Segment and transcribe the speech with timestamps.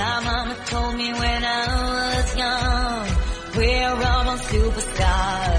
[0.00, 3.06] My mama told me when I was young,
[3.54, 5.49] we're all superstars.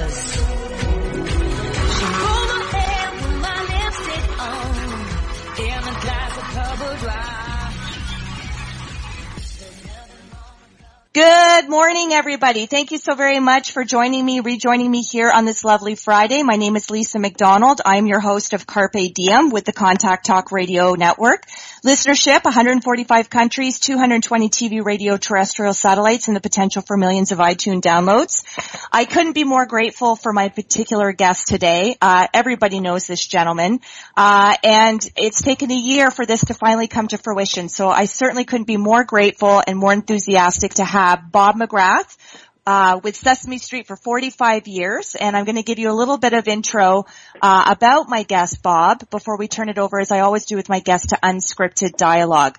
[11.13, 12.67] Good morning, everybody.
[12.67, 16.41] Thank you so very much for joining me, rejoining me here on this lovely Friday.
[16.41, 17.81] My name is Lisa McDonald.
[17.85, 21.47] I'm your host of Carpe Diem with the Contact Talk Radio Network.
[21.85, 27.81] Listenership, 145 countries, 220 TV, radio, terrestrial satellites, and the potential for millions of iTunes
[27.81, 28.45] downloads.
[28.89, 31.97] I couldn't be more grateful for my particular guest today.
[32.01, 33.81] Uh, everybody knows this gentleman,
[34.15, 37.67] uh, and it's taken a year for this to finally come to fruition.
[37.67, 41.00] So I certainly couldn't be more grateful and more enthusiastic to have
[41.31, 42.17] Bob McGrath,
[42.65, 46.17] uh, with Sesame Street for 45 years, and I'm going to give you a little
[46.17, 47.05] bit of intro
[47.41, 50.69] uh, about my guest, Bob, before we turn it over, as I always do with
[50.69, 52.57] my guests, to unscripted dialogue.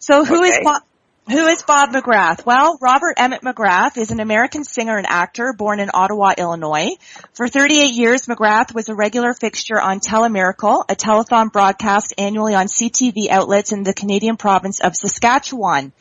[0.00, 0.64] So, who is Okay.
[0.64, 0.82] Bob?
[1.30, 2.44] Who is Bob McGrath?
[2.44, 6.90] Well, Robert Emmett McGrath is an American singer and actor born in Ottawa, Illinois.
[7.32, 12.66] For 38 years, McGrath was a regular fixture on Telemiracle, a telethon broadcast annually on
[12.66, 15.94] CTV outlets in the Canadian province of Saskatchewan.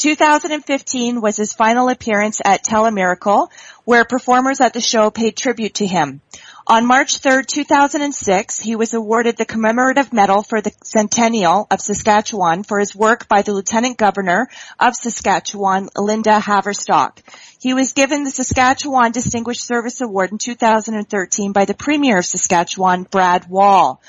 [0.00, 3.50] 2015 was his final appearance at Telemiracle,
[3.84, 6.22] where performers at the show paid tribute to him.
[6.66, 12.62] On March 3, 2006, he was awarded the commemorative medal for the centennial of Saskatchewan
[12.62, 17.18] for his work by the Lieutenant Governor of Saskatchewan, Linda Haverstock.
[17.60, 23.02] He was given the Saskatchewan Distinguished Service Award in 2013 by the Premier of Saskatchewan,
[23.02, 24.00] Brad Wall.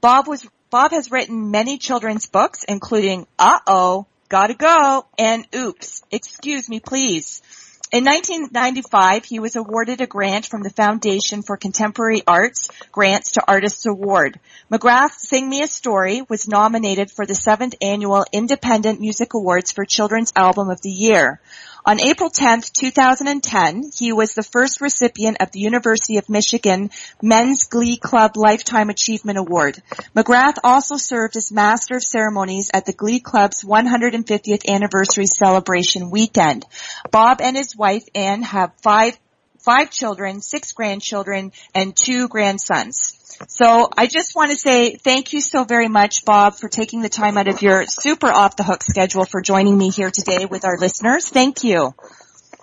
[0.00, 6.68] Bob was Bob has written many children's books, including Uh-oh, Gotta Go, and Oops, Excuse
[6.68, 7.42] Me Please.
[7.90, 13.42] In 1995, he was awarded a grant from the Foundation for Contemporary Arts Grants to
[13.48, 14.38] Artists Award.
[14.70, 19.84] McGrath Sing Me a Story was nominated for the seventh annual Independent Music Awards for
[19.84, 21.40] Children's Album of the Year.
[21.84, 26.90] On April 10, 2010, he was the first recipient of the University of Michigan
[27.22, 29.82] Men's Glee Club Lifetime Achievement Award.
[30.14, 36.66] McGrath also served as Master of Ceremonies at the Glee Club's 150th anniversary celebration weekend.
[37.10, 39.18] Bob and his wife Ann have five
[39.64, 43.16] five children, six grandchildren, and two grandsons.
[43.48, 47.08] So I just want to say thank you so very much, Bob, for taking the
[47.08, 50.64] time out of your super off the hook schedule for joining me here today with
[50.64, 51.28] our listeners.
[51.28, 51.94] Thank you.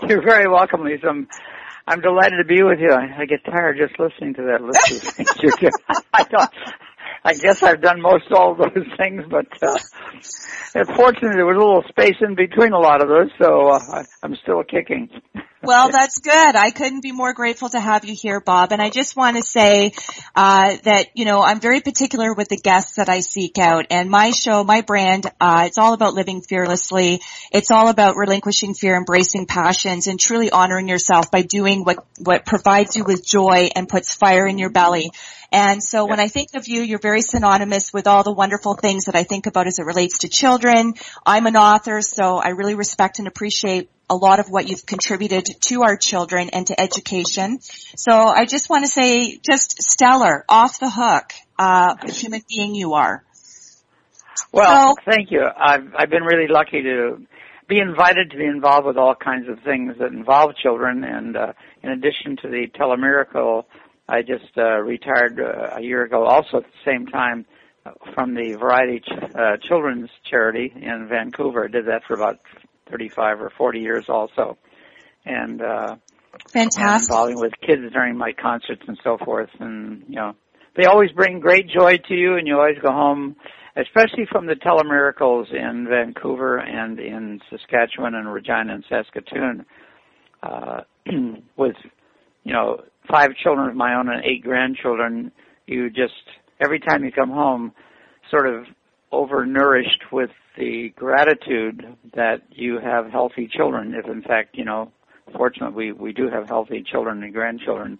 [0.07, 1.07] You're very welcome, Lisa.
[1.07, 1.27] I'm,
[1.87, 2.91] I'm delighted to be with you.
[2.91, 5.69] I, I get tired just listening to that list of things you.
[6.13, 6.51] I don't.
[7.23, 11.59] I guess I've done most all of those things, but uh, fortunately there was a
[11.59, 15.09] little space in between a lot of those, so uh, I, I'm still kicking.
[15.63, 16.55] Well, that's good.
[16.55, 18.71] I couldn't be more grateful to have you here, Bob.
[18.71, 19.93] And I just want to say
[20.35, 23.87] uh, that you know I'm very particular with the guests that I seek out.
[23.89, 27.21] And my show, my brand, uh, it's all about living fearlessly.
[27.51, 32.45] It's all about relinquishing fear, embracing passions, and truly honoring yourself by doing what what
[32.45, 35.11] provides you with joy and puts fire in your belly.
[35.51, 39.05] And so when I think of you, you're very synonymous with all the wonderful things
[39.05, 40.93] that I think about as it relates to children.
[41.25, 45.45] I'm an author, so I really respect and appreciate a lot of what you've contributed
[45.61, 47.59] to our children and to education.
[47.61, 52.93] So I just want to say just stellar, off the hook, uh, human being you
[52.93, 53.23] are.
[54.51, 55.41] Well, thank you.
[55.41, 57.21] I've I've been really lucky to
[57.67, 61.53] be invited to be involved with all kinds of things that involve children, and uh,
[61.83, 63.65] in addition to the Telemiracle,
[64.09, 67.45] I just uh, retired uh, a year ago, also at the same time
[67.85, 71.65] uh, from the Variety Ch- uh, Children's Charity in Vancouver.
[71.65, 72.39] I did that for about
[72.89, 74.57] 35 or 40 years, also,
[75.25, 75.95] and uh,
[76.53, 77.09] Fantastic.
[77.09, 79.49] involving with kids during my concerts and so forth.
[79.59, 80.35] And you know,
[80.77, 83.35] they always bring great joy to you, and you always go home,
[83.75, 89.65] especially from the telemiracles in Vancouver and in Saskatchewan and Regina and Saskatoon,
[90.43, 90.81] uh,
[91.57, 91.75] with
[92.45, 95.31] you know five children of my own and eight grandchildren.
[95.65, 96.13] You just
[96.59, 97.71] every time you come home,
[98.29, 98.65] sort of
[99.11, 103.93] overnourished with the gratitude that you have healthy children.
[103.93, 104.91] If in fact, you know,
[105.35, 107.99] fortunately we, we do have healthy children and grandchildren.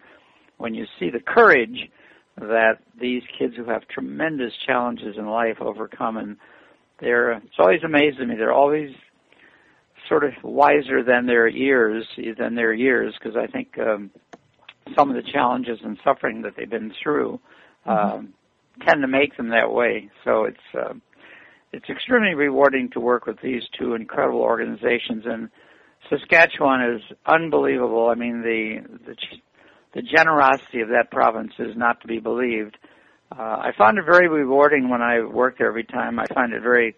[0.58, 1.90] When you see the courage
[2.38, 6.38] that these kids who have tremendous challenges in life overcome and
[7.00, 8.36] they're it's always amazed me.
[8.36, 8.92] They're always
[10.08, 12.06] sort of wiser than their years,
[12.38, 14.10] than their years, because I think um,
[14.96, 17.40] some of the challenges and suffering that they've been through
[17.86, 18.34] um,
[18.86, 20.10] tend to make them that way.
[20.24, 20.94] So it's uh,
[21.72, 25.50] it's extremely rewarding to work with these two incredible organizations, and
[26.10, 28.10] Saskatchewan is unbelievable.
[28.10, 29.16] I mean, the the,
[29.94, 32.78] the generosity of that province is not to be believed.
[33.32, 36.18] Uh, I found it very rewarding when I worked there every time.
[36.18, 36.96] I find it very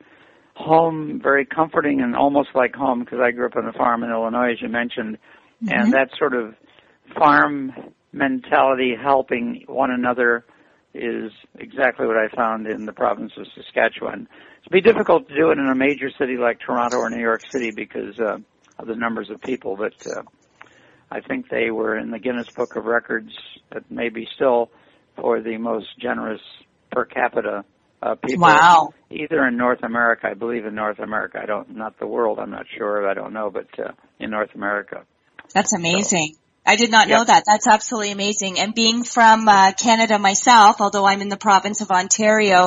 [0.54, 4.12] home, very comforting, and almost like home because I grew up on a farm in
[4.12, 5.18] Illinois, as you mentioned,
[5.64, 5.74] mm-hmm.
[5.74, 6.54] and that sort of
[7.18, 7.74] farm
[8.12, 10.46] mentality, helping one another,
[10.94, 14.28] is exactly what I found in the province of Saskatchewan.
[14.62, 17.42] It'd be difficult to do it in a major city like Toronto or New York
[17.50, 18.38] City because uh,
[18.78, 20.24] of the numbers of people, but uh,
[21.12, 23.32] I think they were in the Guinness Book of Records,
[23.72, 24.72] but maybe still
[25.16, 26.42] for the most generous
[26.92, 27.66] per capita
[28.02, 28.44] uh, people.
[28.44, 28.94] Wow.
[29.12, 31.40] Either in North America, I believe in North America.
[31.42, 32.40] I don't, not the world.
[32.40, 33.10] I'm not sure.
[33.10, 35.04] I don't know, but uh, in North America.
[35.54, 36.34] That's amazing.
[36.34, 37.46] So, I did not know that.
[37.48, 38.60] That's absolutely amazing.
[38.60, 42.66] And being from uh, Canada myself, although I'm in the province of Ontario,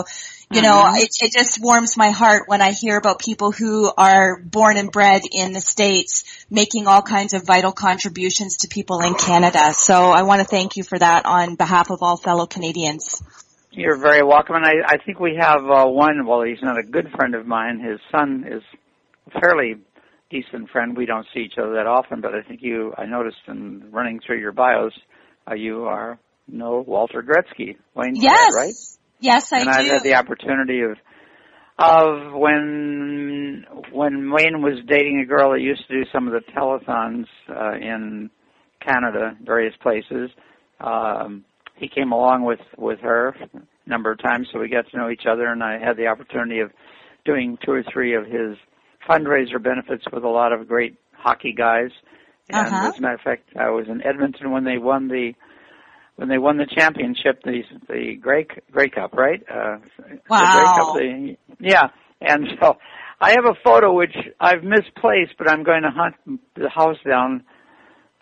[0.50, 0.62] you mm-hmm.
[0.64, 4.76] know, it, it just warms my heart when I hear about people who are born
[4.76, 9.72] and bred in the States making all kinds of vital contributions to people in Canada.
[9.72, 13.22] So I want to thank you for that on behalf of all fellow Canadians.
[13.70, 14.56] You're very welcome.
[14.56, 17.46] And I, I think we have uh, one, well, he's not a good friend of
[17.46, 17.78] mine.
[17.78, 18.62] His son is
[19.40, 19.76] fairly
[20.32, 20.96] decent friend.
[20.96, 24.20] We don't see each other that often, but I think you, I noticed in running
[24.26, 24.92] through your bios,
[25.48, 26.18] uh, you are
[26.48, 27.76] no Walter Gretzky.
[27.94, 28.52] Wayne yes.
[28.52, 28.74] Dad, right?
[29.20, 29.70] Yes, I and do.
[29.70, 30.96] I've had the opportunity of
[31.78, 36.42] of when when Wayne was dating a girl that used to do some of the
[36.52, 38.30] telethons uh, in
[38.80, 40.30] Canada, various places.
[40.80, 41.44] Um,
[41.76, 45.10] he came along with with her a number of times, so we got to know
[45.10, 46.70] each other, and I had the opportunity of
[47.24, 48.56] doing two or three of his
[49.08, 51.90] fundraiser benefits with a lot of great hockey guys.
[52.48, 52.88] And uh-huh.
[52.88, 55.32] as a matter of fact, I was in Edmonton when they won the
[56.16, 59.42] when they won the championship, the the Grey Grey Cup, right?
[59.48, 59.78] Uh,
[60.28, 60.40] wow.
[60.40, 61.88] The Grey Cup, the, yeah,
[62.20, 62.76] and so
[63.20, 66.16] I have a photo which I've misplaced, but I'm going to hunt
[66.54, 67.44] the house down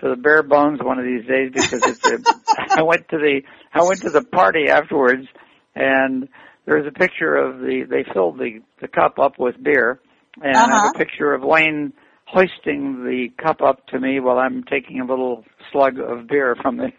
[0.00, 2.06] to the bare bones one of these days because it's.
[2.06, 3.40] A, I went to the
[3.72, 5.26] I went to the party afterwards,
[5.74, 6.28] and
[6.66, 10.00] there's a picture of the they filled the the cup up with beer,
[10.42, 10.66] and uh-huh.
[10.66, 11.92] I have a picture of Wayne
[12.26, 16.76] hoisting the cup up to me while I'm taking a little slug of beer from
[16.76, 16.92] the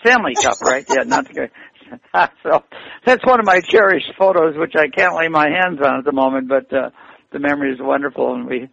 [0.00, 0.84] Stanley Cup, right?
[0.88, 1.50] Yeah, not the
[2.42, 2.64] so
[3.04, 6.12] that's one of my cherished photos, which I can't lay my hands on at the
[6.12, 6.90] moment, but uh,
[7.32, 8.68] the memory is wonderful, and we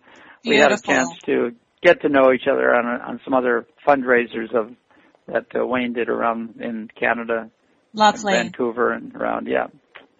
[0.45, 1.51] we had a chance to
[1.81, 4.71] get to know each other on on some other fundraisers of
[5.27, 7.49] that uh, Wayne did around in Canada,
[7.93, 8.33] Lovely.
[8.33, 9.47] Vancouver, and around.
[9.47, 9.67] Yeah.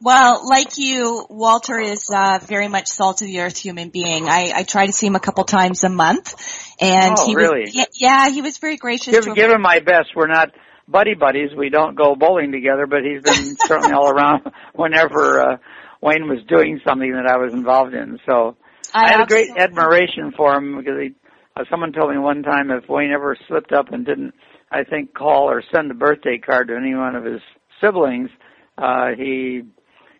[0.03, 4.27] Well, like you, Walter is uh, very much salt of the earth human being.
[4.27, 6.35] I, I try to see him a couple times a month,
[6.81, 7.61] and oh, he really?
[7.61, 9.13] was, yeah, he was very gracious.
[9.13, 10.09] Give, give him my best.
[10.13, 10.49] We're not
[10.89, 11.51] buddy buddies.
[11.57, 14.41] We don't go bowling together, but he's been certainly all around
[14.73, 15.57] whenever uh,
[16.01, 18.19] Wayne was doing something that I was involved in.
[18.25, 18.57] So
[18.93, 21.09] I, I had a great admiration for him because he.
[21.55, 24.33] Uh, someone told me one time if Wayne ever slipped up and didn't,
[24.69, 27.41] I think, call or send a birthday card to any one of his
[27.79, 28.31] siblings,
[28.77, 29.61] uh, he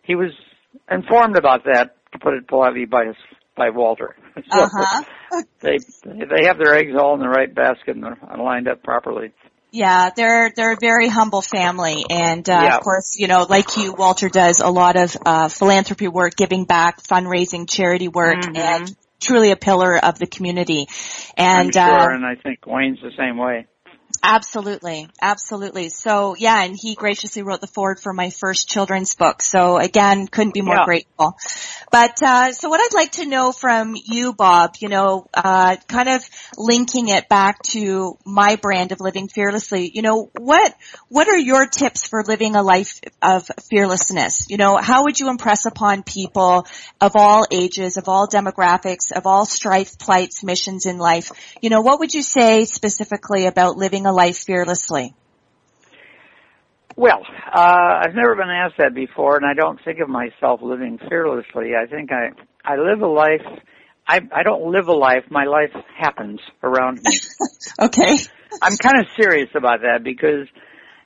[0.04, 0.30] he was
[0.90, 3.16] informed about that, to put it politely, by his
[3.56, 4.16] by Walter.
[4.50, 5.04] So Uh-huh.
[5.60, 9.32] they they have their eggs all in the right basket and they're lined up properly.
[9.70, 12.76] Yeah, they're they're a very humble family, and uh, Yeah.
[12.76, 16.64] of course, you know, like you, Walter does a lot of uh, philanthropy work, giving
[16.64, 18.56] back, fundraising, charity work, Mhm.
[18.56, 20.86] and truly a pillar of the community.
[21.36, 23.66] And I'm sure, uh, and I think Wayne's the same way.
[24.26, 25.90] Absolutely, absolutely.
[25.90, 29.42] So yeah, and he graciously wrote the forward for my first children's book.
[29.42, 30.84] So again, couldn't be more Yeah.
[30.86, 31.36] grateful.
[31.92, 36.08] But uh, so what I'd like to know from you, Bob, you know, uh, kind
[36.08, 36.24] of
[36.56, 39.90] linking it back to my brand of living fearlessly.
[39.94, 40.74] You know, what
[41.08, 44.46] what are your tips for living a life of fearlessness?
[44.48, 46.66] You know, how would you impress upon people
[46.98, 51.30] of all ages, of all demographics, of all strife, plights, missions in life?
[51.60, 55.14] You know, what would you say specifically about living a life fearlessly?
[56.96, 60.98] Well, uh, I've never been asked that before, and I don't think of myself living
[61.08, 61.72] fearlessly.
[61.74, 62.30] I think I
[62.64, 63.42] I live a life.
[64.06, 65.24] I I don't live a life.
[65.28, 67.18] My life happens around me.
[67.80, 68.18] Okay.
[68.62, 70.46] I'm kind of serious about that because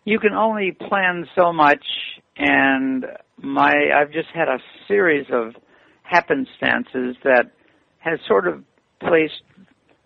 [0.04, 1.84] you can only plan so much,
[2.36, 3.06] and
[3.38, 5.54] my I've just had a series of
[6.02, 7.52] happenstances that
[7.98, 8.64] has sort of
[9.00, 9.42] placed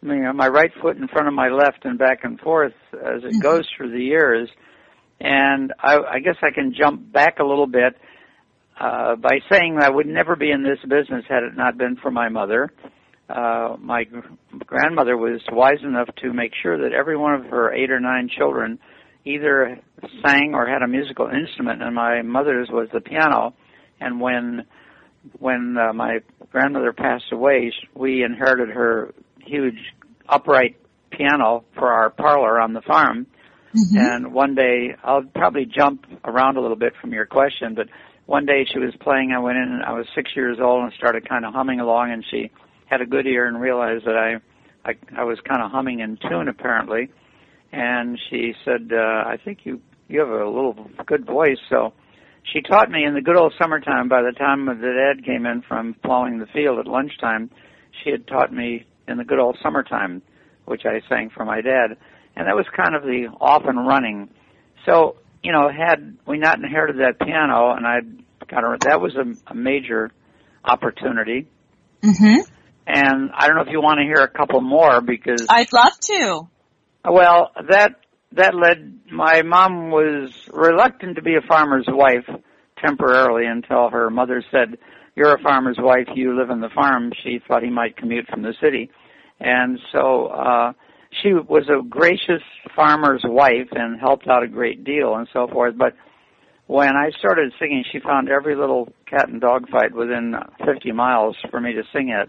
[0.03, 3.23] you know, my right foot in front of my left and back and forth as
[3.25, 4.49] it goes through the years.
[5.21, 7.97] And I, I guess I can jump back a little bit
[8.81, 12.11] uh, by saying I would never be in this business had it not been for
[12.11, 12.73] my mother.
[13.29, 14.21] uh, my gr-
[14.67, 18.29] grandmother was wise enough to make sure that every one of her eight or nine
[18.29, 18.79] children
[19.25, 19.79] either
[20.25, 23.55] sang or had a musical instrument, and my mother's was the piano.
[24.01, 24.65] And when
[25.39, 26.19] when uh, my
[26.51, 29.15] grandmother passed away, we inherited her
[29.45, 29.79] huge
[30.29, 30.77] upright
[31.11, 33.27] piano for our parlor on the farm.
[34.15, 37.89] And one day, I'll probably jump around a little bit from your question, but
[38.27, 39.33] one day she was playing.
[39.33, 42.13] I went in, and I was six years old, and started kind of humming along,
[42.13, 42.51] and she
[42.87, 46.19] had a good ear and realized that I, I, I was kind of humming in
[46.29, 47.09] tune apparently,
[47.73, 51.95] and she said, uh, "I think you you have a little good voice." So
[52.53, 54.09] she taught me in the good old summertime.
[54.09, 57.51] By the time that Dad came in from plowing the field at lunchtime,
[58.03, 60.23] she had taught me in the good old summertime,
[60.65, 61.97] which I sang for my dad,
[62.37, 64.31] and that was kind of the off and running.
[64.87, 68.01] So you know, had we not inherited that piano, and I
[68.47, 70.11] kind of that was a, a major
[70.65, 71.49] opportunity.
[72.03, 72.41] hmm
[72.87, 75.99] And I don't know if you want to hear a couple more because I'd love
[76.01, 76.49] to.
[77.05, 77.97] well, that
[78.33, 82.29] that led my mom was reluctant to be a farmer's wife
[82.79, 84.79] temporarily until her mother said,
[85.15, 86.09] "You're a farmer's wife.
[86.15, 88.91] You live on the farm." She thought he might commute from the city,
[89.41, 90.73] and so uh,
[91.21, 92.43] she was a gracious
[92.75, 95.77] farmer's wife and helped out a great deal and so forth.
[95.77, 95.95] But
[96.67, 101.37] when I started singing, she found every little cat and dog fight within 50 miles
[101.51, 102.29] for me to sing at,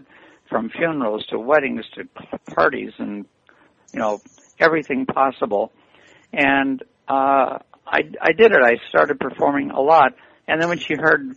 [0.50, 2.04] from funerals to weddings to
[2.52, 3.24] parties and
[3.92, 4.20] you know
[4.60, 5.72] everything possible.
[6.32, 8.60] And uh, I I did it.
[8.62, 10.14] I started performing a lot,
[10.46, 11.36] and then when she heard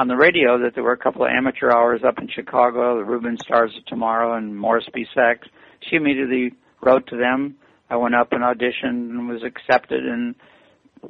[0.00, 3.04] on the radio that there were a couple of amateur hours up in Chicago, the
[3.04, 5.04] Reuben Stars of Tomorrow and Morris B.
[5.14, 7.56] She immediately wrote to them.
[7.90, 10.34] I went up and auditioned and was accepted and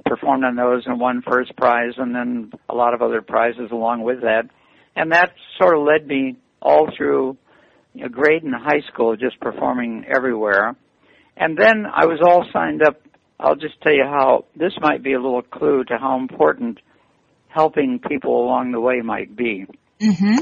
[0.06, 4.02] performed on those and won first prize and then a lot of other prizes along
[4.02, 4.50] with that.
[4.96, 7.36] And that sort of led me all through
[7.94, 10.74] know, grade and high school, just performing everywhere.
[11.36, 13.00] And then I was all signed up.
[13.38, 16.80] I'll just tell you how this might be a little clue to how important
[17.52, 19.66] helping people along the way might be.
[20.00, 20.38] hmm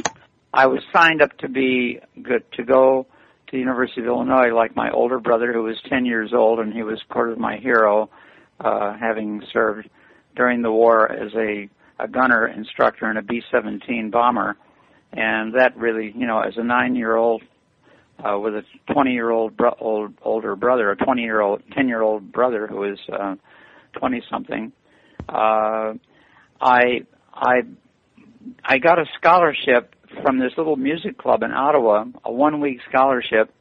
[0.53, 3.07] I was signed up to be good to go
[3.47, 6.73] to the University of Illinois, like my older brother, who was 10 years old, and
[6.73, 8.09] he was part of my hero,
[8.61, 9.88] uh, having served
[10.37, 14.57] during the war as a, a gunner instructor in a B-17 bomber.
[15.12, 17.43] And that really, you know, as a nine-year-old
[18.25, 23.37] uh, with a 20-year-old bro- old, older brother, a 20-year-old, 10-year-old brother who is uh,
[23.97, 24.73] 20-something,
[25.29, 25.93] uh,
[26.61, 27.62] I I
[28.65, 33.53] I got a scholarship from this little music club in Ottawa, a one week scholarship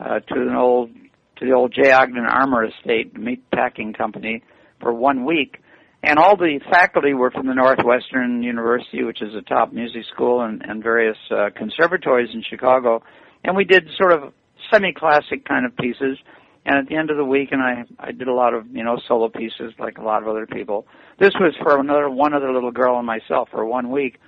[0.00, 0.90] uh, to an old
[1.36, 1.92] to the old J.
[1.92, 4.42] Ogden Armour Estate meat packing company
[4.80, 5.58] for one week.
[6.02, 10.42] And all the faculty were from the Northwestern University, which is a top music school,
[10.42, 13.02] and, and various uh, conservatories in Chicago.
[13.42, 14.34] And we did sort of
[14.70, 16.18] semi-classic kind of pieces.
[16.66, 18.82] And at the end of the week, and I I did a lot of you
[18.82, 20.86] know solo pieces like a lot of other people.
[21.18, 24.18] This was for another one other little girl and myself for one week.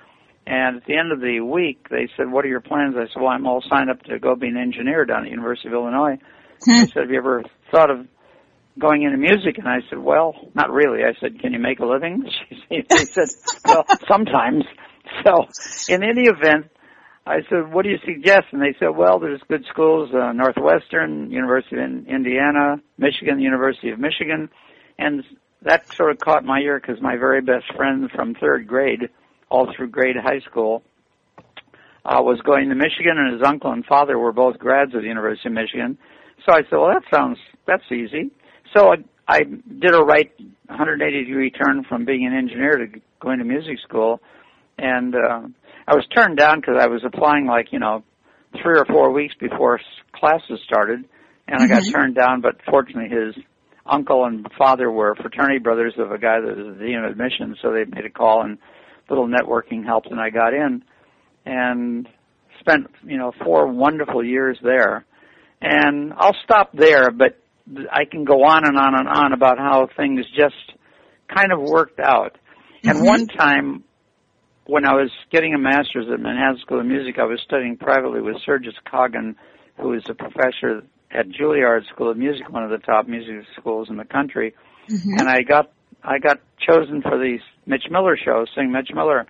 [0.47, 3.21] And at the end of the week, they said, "What are your plans?" I said,
[3.21, 5.75] "Well, I'm all signed up to go be an engineer down at the University of
[5.75, 6.19] Illinois."
[6.65, 6.81] Hmm.
[6.81, 8.07] They said, "Have you ever thought of
[8.79, 11.87] going into music?" And I said, "Well, not really." I said, "Can you make a
[11.87, 12.25] living?"
[12.69, 13.29] She, they said,
[13.65, 14.65] "Well, sometimes."
[15.25, 15.47] So,
[15.89, 16.67] in any event,
[17.27, 21.31] I said, "What do you suggest?" And they said, "Well, there's good schools: uh, Northwestern,
[21.31, 24.49] University of Indiana, Michigan, University of Michigan,"
[24.99, 25.25] and
[25.63, 29.11] that sort of caught my ear because my very best friend from third grade,
[29.49, 30.85] all through grade high school,
[32.05, 35.09] uh, was going to Michigan, and his uncle and father were both grads of the
[35.09, 35.99] University of Michigan.
[36.47, 38.31] So I said, "Well, that sounds that's easy."
[38.73, 40.31] So I, I did a right
[40.67, 44.21] 180 degree turn from being an engineer to going to music school,
[44.79, 45.41] and uh,
[45.87, 48.03] I was turned down because I was applying like you know
[48.63, 49.81] three or four weeks before
[50.13, 51.05] classes started,
[51.49, 52.41] and I got turned down.
[52.41, 53.35] But fortunately, his
[53.85, 57.59] uncle and father were fraternity brothers of a guy that was the dean of admissions,
[57.63, 58.59] so they made a call and
[59.09, 60.83] little networking helped, and I got in,
[61.45, 62.09] and
[62.61, 65.05] spent you know four wonderful years there.
[65.61, 67.41] And I'll stop there, but
[67.91, 70.55] I can go on and on and on about how things just
[71.35, 72.37] kind of worked out.
[72.85, 73.85] And one time
[74.67, 78.21] when I was getting a master's at Manhattan School of Music, I was studying privately
[78.21, 79.37] with Sergius Kagen,
[79.79, 83.89] who is a professor at Juilliard School of Music, one of the top music schools
[83.89, 84.55] in the country.
[84.89, 85.19] Mm-hmm.
[85.19, 85.71] And I got
[86.03, 89.27] I got chosen for the Mitch Miller show, sing Mitch Miller,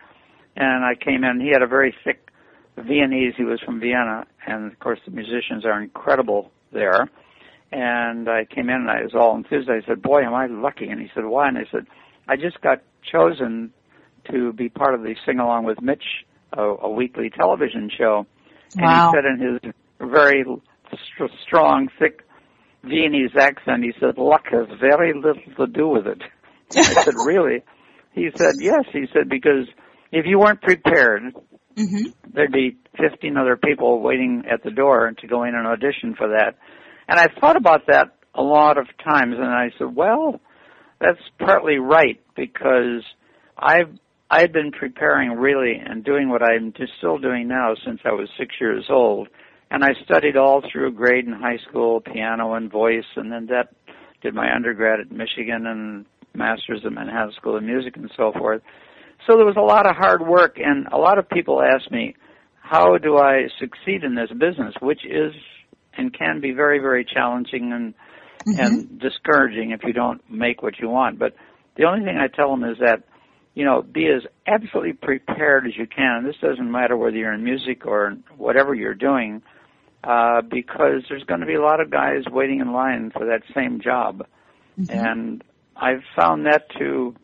[0.56, 1.40] and I came in.
[1.40, 2.30] He had a very thick
[2.76, 3.34] Viennese.
[3.36, 7.08] He was from Vienna, and of course the musicians are incredible there.
[7.72, 9.68] And I came in and I was all enthused.
[9.68, 11.86] I said, "Boy, am I lucky!" And he said, "Why?" And I said,
[12.26, 13.72] "I just got chosen
[14.30, 16.04] to be part of the Sing Along with Mitch,
[16.52, 18.26] a, a weekly television show."
[18.76, 18.82] Wow.
[18.82, 20.44] And he said in his very
[20.90, 22.22] st- strong, thick
[22.84, 26.22] Viennese accent, he said, luck has very little to do with it.
[26.76, 27.62] I said, really?
[28.12, 28.84] He said, yes.
[28.92, 29.66] He said, because
[30.12, 31.34] if you weren't prepared,
[31.76, 36.14] hmm there'd be 15 other people waiting at the door to go in and audition
[36.16, 36.58] for that.
[37.08, 40.38] And I thought about that a lot of times and I said, well,
[41.00, 43.02] that's partly right because
[43.56, 43.98] I've
[44.30, 48.28] I've been preparing really and doing what I'm just still doing now since I was
[48.38, 49.28] six years old.
[49.70, 53.74] And I studied all through grade and high school, piano and voice, and then that
[54.22, 58.62] did my undergrad at Michigan and masters at Manhattan School of Music and so forth.
[59.26, 62.14] So there was a lot of hard work and a lot of people ask me,
[62.60, 65.32] how do I succeed in this business, which is
[65.96, 67.94] and can be very, very challenging and
[68.46, 68.60] mm-hmm.
[68.60, 71.18] and discouraging if you don't make what you want.
[71.18, 71.34] But
[71.76, 73.02] the only thing I tell them is that,
[73.56, 76.24] you know, be as absolutely prepared as you can.
[76.24, 79.42] This doesn't matter whether you're in music or whatever you're doing,
[80.04, 83.42] uh, because there's going to be a lot of guys waiting in line for that
[83.54, 84.26] same job.
[84.90, 85.42] And
[85.74, 87.16] I've found that to,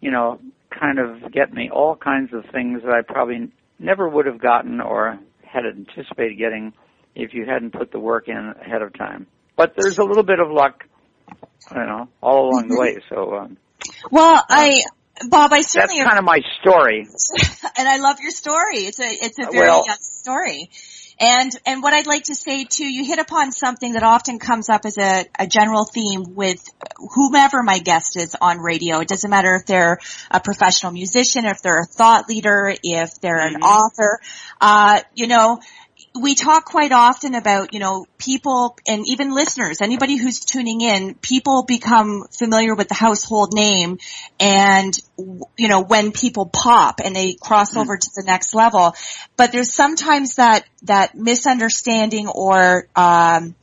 [0.00, 4.24] you know, kind of get me all kinds of things that I probably never would
[4.24, 6.72] have gotten or had anticipated getting
[7.14, 9.26] if you hadn't put the work in ahead of time.
[9.56, 10.84] But there's a little bit of luck,
[11.70, 12.96] you know, all along the way.
[13.10, 13.58] So um,
[14.10, 14.80] Well, I,
[15.28, 17.06] Bob, I certainly that's kind of my story.
[17.78, 18.78] and I love your story.
[18.78, 20.70] It's a, it's a very Well- young story.
[21.20, 24.68] And, and what I'd like to say too, you hit upon something that often comes
[24.68, 26.60] up as a, a general theme with
[27.14, 28.98] whomever my guest is on radio.
[28.98, 33.46] It doesn't matter if they're a professional musician, if they're a thought leader, if they're
[33.46, 34.18] an author.
[34.60, 35.60] Uh, you know,
[36.18, 41.14] we talk quite often about, you know, people and even listeners, anybody who's tuning in,
[41.16, 43.98] people become familiar with the household name
[44.38, 44.96] and,
[45.56, 47.80] you know, when people pop and they cross mm-hmm.
[47.80, 48.94] over to the next level.
[49.36, 53.56] But there's sometimes that, that misunderstanding or, um,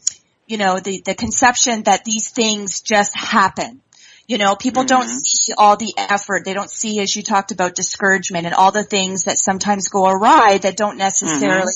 [0.46, 3.80] you know, the, the conception that these things just happen.
[4.28, 5.18] You know, people don't mm-hmm.
[5.20, 6.44] see all the effort.
[6.44, 10.06] They don't see, as you talked about, discouragement and all the things that sometimes go
[10.06, 11.00] awry that don't mm-hmm.
[11.00, 11.72] necessarily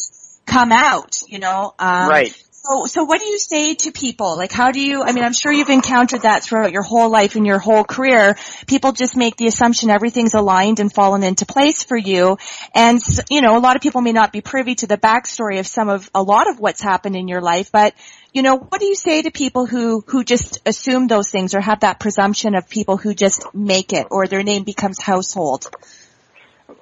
[0.45, 1.73] come out, you know.
[1.79, 2.35] Um, Right.
[2.67, 4.37] So, so what do you say to people?
[4.37, 7.35] Like, how do you, I mean, I'm sure you've encountered that throughout your whole life
[7.35, 8.35] and your whole career.
[8.65, 12.39] People just make the assumption everything's aligned and fallen into place for you.
[12.73, 15.67] And, you know, a lot of people may not be privy to the backstory of
[15.67, 17.93] some of, a lot of what's happened in your life, but,
[18.33, 21.61] you know, what do you say to people who, who just assume those things or
[21.61, 25.69] have that presumption of people who just make it or their name becomes household?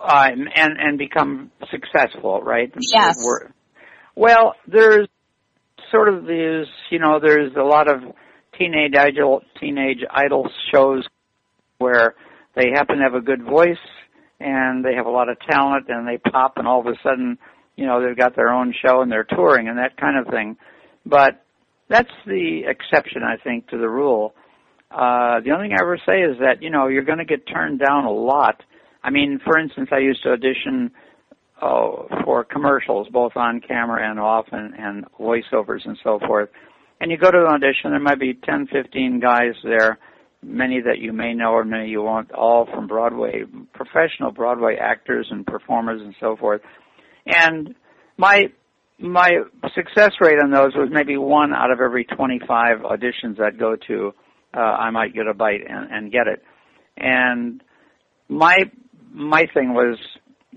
[0.04, 2.72] uh, and and become successful, right?
[2.94, 3.18] Yes.
[3.24, 3.53] We're-
[4.16, 5.08] well, there's
[5.92, 8.02] sort of these, you know, there's a lot of
[8.58, 11.06] teenage idol teenage idol shows
[11.80, 12.16] where
[12.56, 13.78] they happen to have a good voice
[14.40, 17.38] and they have a lot of talent and they pop and all of a sudden,
[17.76, 20.56] you know, they've got their own show and they're touring and that kind of thing.
[21.06, 21.44] But
[21.90, 24.34] that's the exception, I think, to the rule.
[24.92, 27.48] Uh, the only thing I ever say is that, you know, you're going to get
[27.48, 28.62] turned down a lot.
[29.04, 30.92] I mean, for instance, I used to audition
[31.64, 36.50] oh, for commercials, both on camera and off, and, and voiceovers and so forth.
[37.00, 40.00] And you go to an audition, there might be 10, 15 guys there,
[40.42, 45.28] many that you may know or many you won't, all from Broadway, professional Broadway actors
[45.32, 46.62] and performers and so forth.
[47.26, 47.76] And
[48.18, 48.52] my
[49.00, 49.32] my
[49.76, 54.14] success rate on those was maybe one out of every 25 auditions I'd go to,
[54.56, 56.44] uh, I might get a bite and, and get it.
[56.96, 57.62] And
[58.30, 58.72] my
[59.12, 59.98] my thing was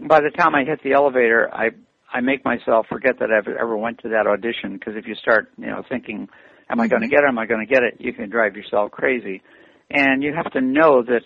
[0.09, 1.71] by the time I hit the elevator, I
[2.13, 5.51] I make myself forget that I've ever went to that audition because if you start,
[5.59, 6.29] you know, thinking,
[6.71, 7.15] am I going to mm-hmm.
[7.15, 7.29] get it?
[7.29, 7.97] Am I going to get it?
[7.99, 9.43] You can drive yourself crazy.
[9.91, 11.23] And you have to know that,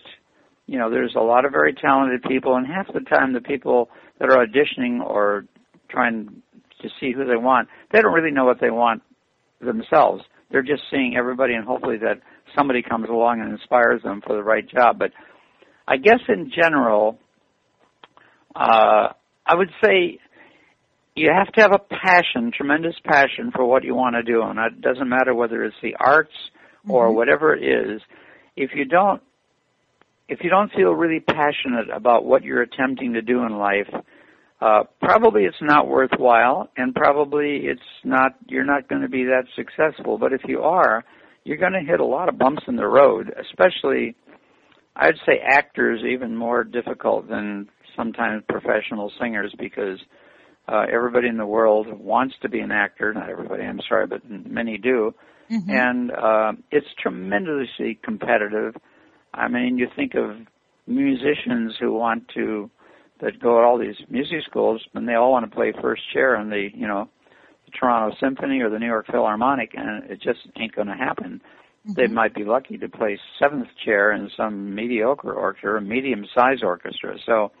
[0.67, 3.89] you know, there's a lot of very talented people, and half the time the people
[4.19, 5.45] that are auditioning or
[5.89, 6.41] trying
[6.81, 9.01] to see who they want, they don't really know what they want
[9.59, 10.23] themselves.
[10.51, 12.21] They're just seeing everybody, and hopefully that
[12.55, 14.99] somebody comes along and inspires them for the right job.
[14.99, 15.11] But
[15.87, 17.17] I guess in general,
[18.55, 19.09] uh,
[19.45, 20.19] I would say
[21.15, 24.57] you have to have a passion, tremendous passion for what you want to do, and
[24.59, 26.33] it doesn't matter whether it's the arts
[26.87, 28.01] or whatever it is.
[28.55, 29.21] If you don't,
[30.27, 33.89] if you don't feel really passionate about what you're attempting to do in life,
[34.61, 38.33] uh, probably it's not worthwhile, and probably it's not.
[38.47, 40.17] You're not going to be that successful.
[40.17, 41.03] But if you are,
[41.43, 44.15] you're going to hit a lot of bumps in the road, especially.
[44.93, 49.99] I'd say actors even more difficult than sometimes professional singers because
[50.67, 53.13] uh, everybody in the world wants to be an actor.
[53.13, 55.13] Not everybody, I'm sorry, but many do.
[55.69, 58.75] And uh, it's tremendously competitive.
[59.33, 60.37] I mean, you think of
[60.87, 62.69] musicians who want to
[63.21, 66.35] that go to all these music schools, and they all want to play first chair
[66.35, 67.09] in the you know
[67.65, 71.41] the Toronto Symphony or the New York Philharmonic, and it just ain't going to happen.
[71.87, 71.93] Mm-hmm.
[71.93, 77.17] They might be lucky to play seventh chair in some mediocre orchestra, a medium-sized orchestra.
[77.25, 77.51] So,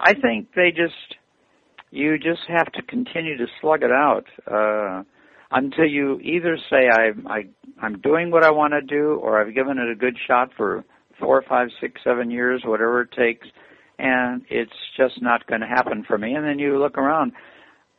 [0.00, 1.16] I think they just
[1.90, 5.02] you just have to continue to slug it out uh,
[5.50, 7.44] until you either say I, I
[7.80, 10.84] I'm doing what I want to do, or I've given it a good shot for
[11.20, 13.46] four, five, six, seven years, whatever it takes,
[13.98, 16.34] and it's just not going to happen for me.
[16.34, 17.32] And then you look around.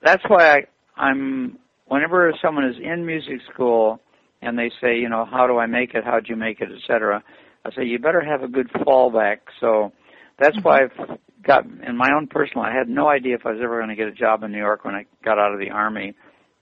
[0.03, 0.61] That's why I,
[0.95, 1.57] I'm.
[1.87, 4.01] Whenever someone is in music school
[4.41, 6.03] and they say, you know, how do I make it?
[6.03, 7.23] How'd you make it, etc.
[7.63, 9.37] I say you better have a good fallback.
[9.61, 9.93] So
[10.37, 12.63] that's why I've got in my own personal.
[12.63, 14.57] I had no idea if I was ever going to get a job in New
[14.57, 16.13] York when I got out of the army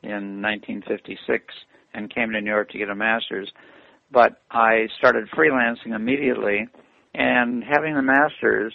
[0.03, 1.43] in 1956
[1.93, 3.51] and came to New York to get a master's.
[4.11, 6.67] But I started freelancing immediately,
[7.13, 8.73] and having the master's,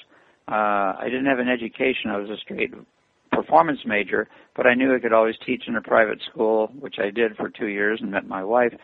[0.48, 2.10] uh, I didn't have an education.
[2.10, 2.74] I was a straight
[3.30, 7.10] performance major, but I knew I could always teach in a private school, which I
[7.10, 8.74] did for two years and met my wife.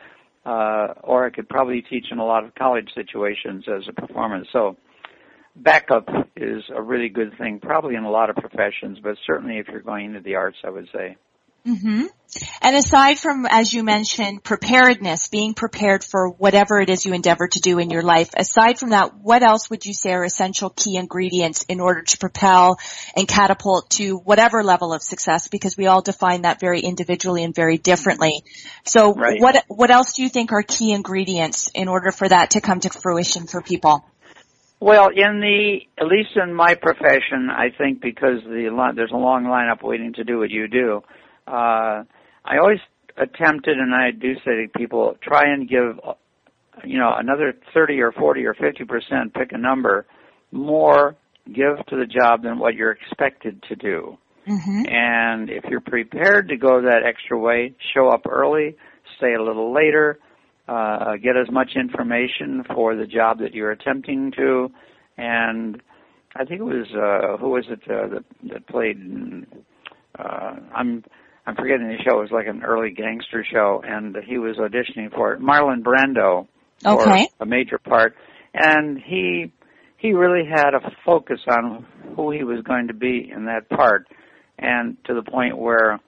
[0.45, 4.47] Uh, or I could probably teach in a lot of college situations as a performance.
[4.53, 4.77] So
[5.57, 9.69] backup is a really good thing, probably in a lot of professions, but certainly if
[9.69, 11.17] you're going into the arts, I would say.
[11.67, 12.05] Mm-hmm.
[12.61, 17.49] And aside from, as you mentioned, preparedness, being prepared for whatever it is you endeavor
[17.49, 20.71] to do in your life, aside from that, what else would you say are essential
[20.71, 22.79] key ingredients in order to propel
[23.17, 25.49] and catapult to whatever level of success?
[25.49, 28.45] Because we all define that very individually and very differently.
[28.85, 29.41] So right.
[29.41, 32.81] what, what else do you think are key ingredients in order for that to come
[32.81, 34.05] to fruition for people?
[34.79, 39.45] Well, in the at least in my profession, I think because the there's a long
[39.45, 41.03] lineup waiting to do what you do
[41.47, 42.03] uh,
[42.45, 42.81] I always
[43.17, 45.99] attempted, and I do say to people, try and give,
[46.85, 50.07] you know, another 30 or 40 or 50 percent, pick a number,
[50.53, 54.19] more give to the job than what you're expected to do.
[54.49, 54.83] Mm-hmm.
[54.89, 58.77] And if you're prepared to go that extra way, show up early,
[59.17, 60.19] stay a little later,
[60.69, 64.71] uh, get as much information for the job that you're attempting to,
[65.17, 65.81] and
[66.35, 69.47] I think it was uh, who was it uh, that that played.
[70.19, 71.05] Uh, I'm
[71.47, 72.19] I'm forgetting the show.
[72.19, 75.41] It was like an early gangster show, and he was auditioning for it.
[75.41, 76.49] Marlon Brando
[76.85, 77.29] okay.
[77.39, 78.17] for a major part,
[78.53, 79.53] and he
[79.97, 84.07] he really had a focus on who he was going to be in that part,
[84.59, 86.01] and to the point where,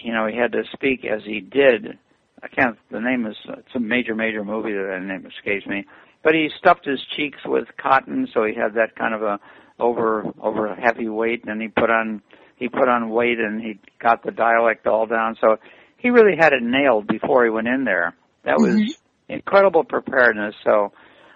[0.00, 1.98] you know, he had to speak as he did.
[2.46, 2.78] I can't.
[2.90, 5.84] The name is it's a major major movie that the name escapes me,
[6.22, 9.40] but he stuffed his cheeks with cotton, so he had that kind of a
[9.78, 12.22] over over heavy weight, and he put on
[12.56, 15.36] he put on weight and he got the dialect all down.
[15.40, 15.56] So
[15.96, 18.14] he really had it nailed before he went in there.
[18.44, 19.32] That was mm-hmm.
[19.32, 20.54] incredible preparedness.
[20.64, 20.92] So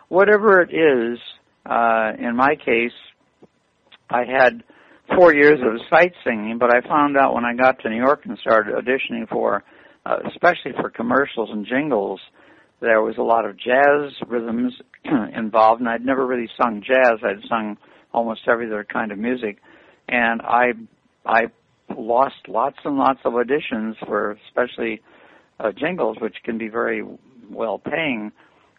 [0.09, 1.19] whatever it is,
[1.67, 2.93] uh, in my case,
[4.09, 4.63] I had
[5.15, 8.25] four years of sight singing, but I found out when I got to New York
[8.25, 9.63] and started auditioning for,
[10.07, 12.21] uh, especially for commercials and jingles,
[12.81, 14.75] there was a lot of jazz rhythms
[15.37, 17.19] involved, and I'd never really sung jazz.
[17.23, 17.77] I'd sung
[18.13, 19.59] almost every other kind of music,
[20.09, 20.73] and I
[21.25, 21.47] I
[21.95, 25.03] lost lots and lots of auditions for especially
[25.59, 27.03] uh, jingles, which can be very
[27.51, 28.33] well paying.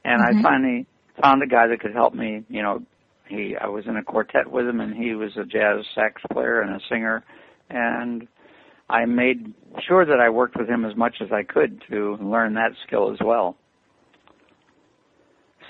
[0.04, 0.40] And mm-hmm.
[0.40, 0.88] I finally
[1.22, 2.44] found a guy that could help me.
[2.50, 2.84] You know,
[3.28, 6.62] he I was in a quartet with him, and he was a jazz sax player
[6.62, 7.24] and a singer,
[7.70, 8.28] and
[8.92, 9.54] I made
[9.88, 13.12] sure that I worked with him as much as I could to learn that skill
[13.12, 13.58] as well.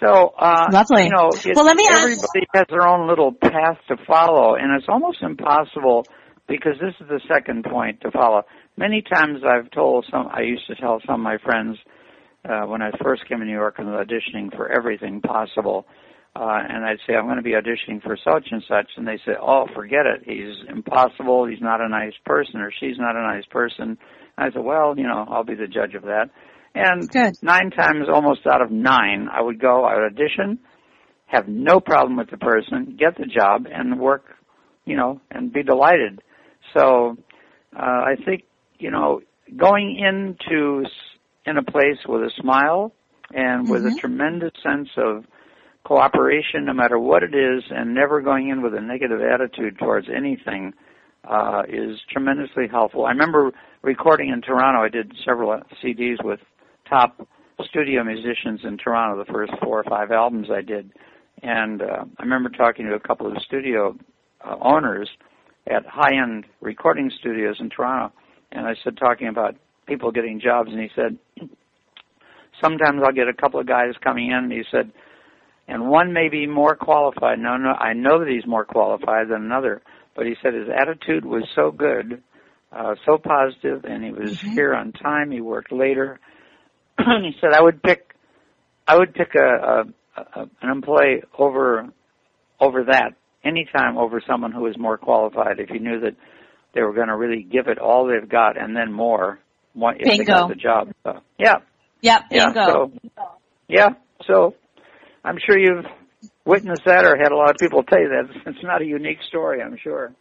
[0.04, 1.04] So, uh, Lovely.
[1.04, 2.56] you know, well, let me everybody ask...
[2.56, 6.06] has their own little path to follow, and it's almost impossible
[6.48, 8.42] because this is the second point to follow.
[8.78, 11.78] Many times I've told some, I used to tell some of my friends
[12.50, 15.86] uh, when I first came to New York and was auditioning for everything possible,
[16.36, 19.18] uh, and I'd say I'm going to be auditioning for such and such, and they
[19.26, 20.24] say, "Oh, forget it.
[20.26, 21.46] He's impossible.
[21.46, 23.98] He's not a nice person, or she's not a nice person."
[24.38, 26.30] And I said, "Well, you know, I'll be the judge of that."
[26.74, 27.34] And Good.
[27.42, 30.60] nine times, almost out of nine, I would go, I would audition,
[31.26, 34.24] have no problem with the person, get the job, and work,
[34.86, 36.22] you know, and be delighted.
[36.76, 37.18] So
[37.76, 38.44] uh, I think
[38.80, 39.22] you know
[39.56, 40.86] going into
[41.46, 42.94] in a place with a smile
[43.34, 43.98] and with mm-hmm.
[43.98, 45.26] a tremendous sense of
[45.84, 50.08] cooperation, no matter what it is, and never going in with a negative attitude towards
[50.16, 50.74] anything
[51.30, 53.06] uh, is tremendously helpful.
[53.06, 54.82] I remember recording in Toronto.
[54.82, 56.40] I did several CDs with
[56.90, 57.28] top
[57.64, 59.24] studio musicians in Toronto.
[59.24, 60.92] The first four or five albums I did,
[61.44, 63.98] and uh, I remember talking to a couple of studio
[64.46, 65.10] uh, owners
[65.68, 68.14] at high-end recording studios in Toronto,
[68.52, 69.56] and I said talking about
[69.88, 71.18] people getting jobs, and he said
[72.62, 74.92] sometimes I'll get a couple of guys coming in, and he said,
[75.72, 77.40] and one may be more qualified.
[77.40, 79.82] No, no, I know that he's more qualified than another,
[80.16, 82.22] but he said his attitude was so good,
[82.74, 85.32] uh, so positive, and he was here on time.
[85.32, 86.20] He worked later.
[86.98, 88.14] and he said, I would pick,
[88.86, 89.86] I would pick a,
[90.18, 91.88] a, a an employee over
[92.60, 96.16] over that anytime over someone who is more qualified if you knew that
[96.76, 99.40] they were going to really give it all they've got and then more
[99.74, 100.34] if they Bingo.
[100.34, 100.90] got the job.
[101.04, 101.56] So, yeah,
[102.02, 102.46] Yep, yeah.
[102.48, 102.66] bingo.
[102.66, 102.92] So,
[103.68, 103.90] yeah.
[104.28, 104.56] So,
[105.24, 105.86] I'm sure you've
[106.46, 108.30] witnessed that or had a lot of people tell you that.
[108.46, 110.14] It's not a unique story, I'm sure.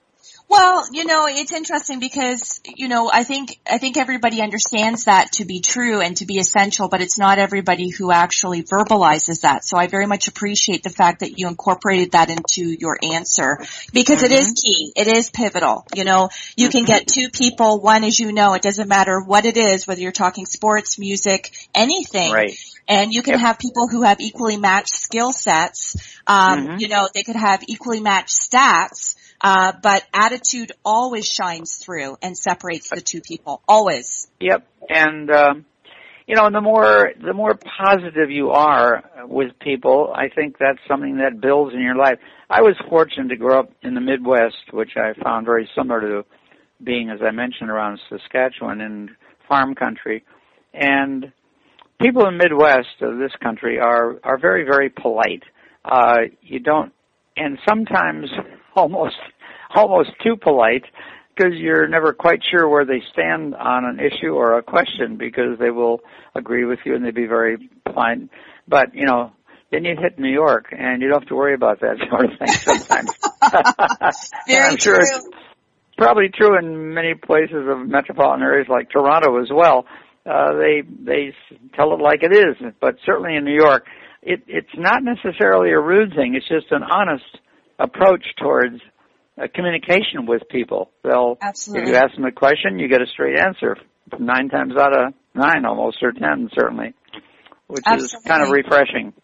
[0.48, 5.32] Well, you know, it's interesting because, you know, I think, I think everybody understands that
[5.34, 9.64] to be true and to be essential, but it's not everybody who actually verbalizes that.
[9.64, 13.60] So I very much appreciate the fact that you incorporated that into your answer
[13.92, 14.66] because it is mm-hmm.
[14.66, 14.92] key.
[14.96, 15.86] It is pivotal.
[15.94, 17.20] You know, you can get mm-hmm.
[17.20, 20.46] two people, one as you know, it doesn't matter what it is, whether you're talking
[20.46, 22.32] sports, music, anything.
[22.32, 22.58] Right.
[22.90, 23.40] And you can Yep.
[23.40, 25.94] have people who have equally matched skill sets.
[26.26, 26.80] Um, Mhm.
[26.80, 32.36] You know, they could have equally matched stats, uh, but attitude always shines through and
[32.36, 33.62] separates the two people.
[33.68, 34.28] Always.
[34.40, 34.66] Yep.
[34.88, 35.64] And um
[36.26, 41.16] you know, the more the more positive you are with people, I think that's something
[41.16, 42.18] that builds in your life.
[42.48, 46.24] I was fortunate to grow up in the Midwest, which I found very similar to
[46.84, 49.10] being, as I mentioned, around Saskatchewan and
[49.48, 50.22] farm country.
[50.72, 51.32] And
[52.00, 55.42] people in the Midwest of this country are are very very polite.
[55.84, 56.92] Uh, you don't,
[57.36, 58.30] and sometimes
[58.76, 59.16] almost
[59.74, 60.84] almost too polite
[61.34, 65.58] because you're never quite sure where they stand on an issue or a question because
[65.58, 66.00] they will
[66.34, 68.18] agree with you and they'd be very polite.
[68.68, 69.32] But you know,
[69.70, 72.38] then you hit New York and you don't have to worry about that sort of
[72.38, 73.10] thing sometimes.
[74.46, 75.04] Very I'm sure true.
[75.04, 75.28] it's
[75.96, 79.86] probably true in many places of metropolitan areas like Toronto as well.
[80.26, 83.86] Uh, they they s- tell it like it is, but certainly in New York,
[84.22, 86.34] it it's not necessarily a rude thing.
[86.34, 87.24] It's just an honest
[87.78, 88.76] approach towards
[89.40, 90.90] uh, communication with people.
[91.02, 91.82] They'll Absolutely.
[91.84, 93.76] if you ask them a question, you get a straight answer.
[94.18, 96.92] Nine times out of nine, almost or ten, certainly,
[97.68, 99.14] which is kind of refreshing.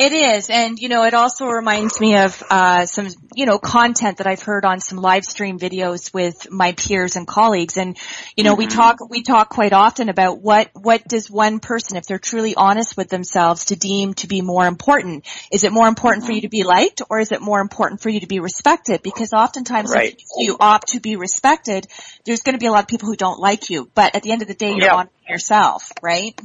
[0.00, 4.16] It is, and you know, it also reminds me of uh, some, you know, content
[4.16, 7.76] that I've heard on some live stream videos with my peers and colleagues.
[7.76, 7.98] And
[8.34, 12.06] you know, we talk we talk quite often about what what does one person, if
[12.06, 15.26] they're truly honest with themselves, to deem to be more important.
[15.52, 18.08] Is it more important for you to be liked, or is it more important for
[18.08, 19.02] you to be respected?
[19.02, 20.14] Because oftentimes, Right.
[20.14, 21.86] if you opt to be respected,
[22.24, 23.90] there's going to be a lot of people who don't like you.
[23.94, 24.94] But at the end of the day, you're Yeah.
[24.94, 26.40] honoring yourself, right?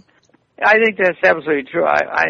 [0.62, 1.86] I think that's absolutely true.
[1.86, 2.26] I, I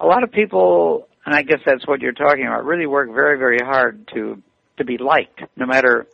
[0.00, 3.38] a lot of people, and I guess that's what you're talking about, really work very,
[3.38, 4.42] very hard to
[4.76, 6.06] to be liked, no matter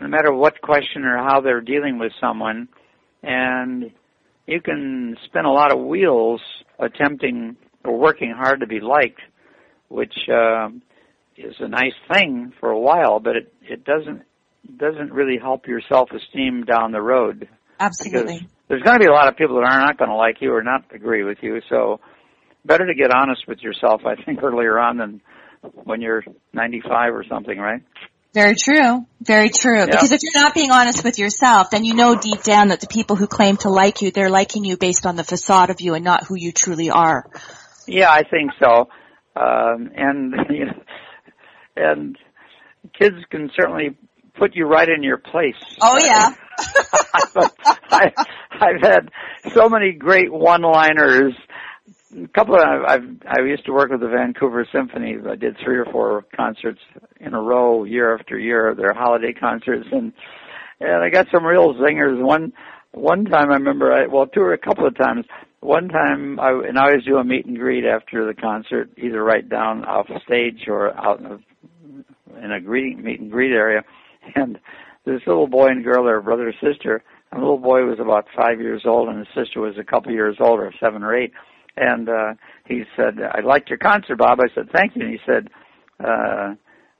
[0.00, 2.68] no matter what question or how they're dealing with someone,
[3.22, 3.90] and
[4.46, 6.40] you can spin a lot of wheels
[6.78, 9.20] attempting or working hard to be liked,
[9.88, 10.68] which uh,
[11.36, 14.22] is a nice thing for a while, but it it doesn't
[14.76, 17.40] doesn't really help your self esteem down the road
[17.78, 18.48] because Absolutely.
[18.68, 20.52] there's going to be a lot of people that are not going to like you
[20.52, 21.60] or not agree with you.
[21.68, 22.00] So
[22.68, 25.20] better to get honest with yourself, I think, earlier on than
[25.84, 27.82] when you're 95 or something, right?
[28.34, 29.06] Very true.
[29.20, 29.86] Very true.
[29.86, 32.86] Because if you're not being honest with yourself, then you know deep down that the
[32.86, 35.94] people who claim to like you, they're liking you based on the facade of you
[35.94, 37.24] and not who you truly are.
[37.86, 38.88] Yeah, I think so.
[39.34, 40.72] Um, and you know,
[41.76, 42.16] and
[42.98, 43.96] kids can certainly
[44.38, 45.56] put you right in your place.
[45.80, 46.34] Oh yeah.
[47.90, 48.12] I,
[48.52, 49.10] I've had
[49.54, 51.34] so many great one-liners.
[52.10, 55.16] A couple of I've I used to work with the Vancouver Symphony.
[55.28, 56.80] I did three or four concerts
[57.20, 60.12] in a row, year after year, their holiday concerts, and
[60.80, 62.18] and I got some real zingers.
[62.18, 62.54] One
[62.92, 65.26] one time I remember, I, well, two or a couple of times.
[65.60, 69.22] One time, I and I always do a meet and greet after the concert, either
[69.22, 73.82] right down off stage or out in a, in a greeting meet and greet area,
[74.34, 74.58] and
[75.04, 77.02] this little boy and girl, their brother and sister.
[77.30, 80.12] And the little boy was about five years old, and his sister was a couple
[80.12, 81.32] years older, seven or eight.
[81.80, 82.34] And uh,
[82.66, 85.48] he said, "I liked your concert, Bob." I said, "Thank you." And he said,
[86.04, 86.54] uh,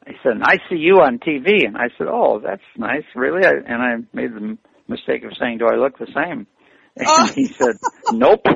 [0.07, 3.45] "He said, and I see you on TV." And I said, "Oh, that's nice, really."
[3.45, 6.47] I, and I made the m- mistake of saying, "Do I look the same?"
[6.97, 7.77] And he said,
[8.13, 8.45] "Nope."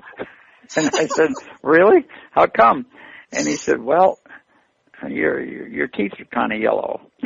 [0.75, 1.31] And I said,
[1.63, 2.07] "Really?
[2.31, 2.87] How come?"
[3.33, 4.19] And he said, "Well,
[5.07, 7.03] your your, your teeth are kind of yellow."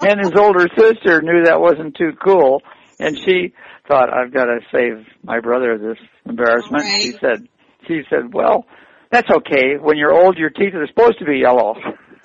[0.00, 2.62] and his older sister knew that wasn't too cool,
[2.98, 3.52] and she
[3.86, 7.02] thought, "I've got to save my brother this embarrassment." Right.
[7.02, 7.48] She said,
[7.86, 8.66] "She said, well,
[9.10, 9.76] that's okay.
[9.80, 11.74] When you're old, your teeth are supposed to be yellow."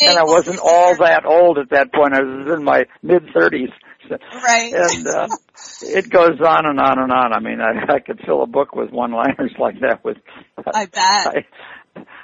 [0.00, 2.14] and I wasn't all that old at that point.
[2.14, 3.70] I was in my mid thirties.
[4.10, 4.72] Right.
[4.72, 5.28] And uh,
[5.82, 7.32] it goes on and on and on.
[7.32, 10.04] I mean, I, I could fill a book with one-liners like that.
[10.04, 10.18] With
[10.58, 10.94] I bet.
[11.26, 11.44] I,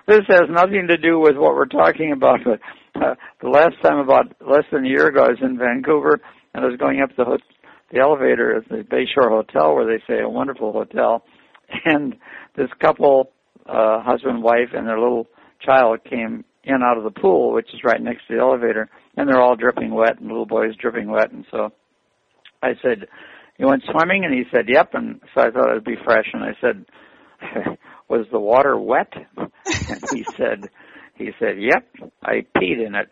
[0.06, 2.60] this has nothing to do with what we're talking about, but
[3.00, 6.20] uh, the last time about less than a year ago, I was in Vancouver
[6.54, 7.38] and I was going up the ho-
[7.92, 11.24] the elevator at the Bayshore Hotel, where they say a wonderful hotel,
[11.84, 12.16] and
[12.56, 13.32] this couple,
[13.66, 15.26] uh, husband and wife, and their little
[15.64, 19.28] child came in out of the pool, which is right next to the elevator, and
[19.28, 21.72] they're all dripping wet, and the little boy's dripping wet, and so
[22.62, 23.06] I said,
[23.58, 26.44] "You went swimming?" And he said, "Yep." And so I thought it'd be fresh, and
[26.44, 26.86] I said,
[28.08, 29.50] "Was the water wet?" And
[30.12, 30.68] he said,
[31.16, 31.86] "He said, yep,
[32.22, 33.10] I peed in it."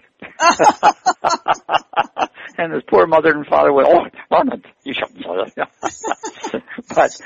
[2.59, 6.63] And his poor mother and father went, "Oh, it, you shouldn't say that."
[6.95, 7.21] but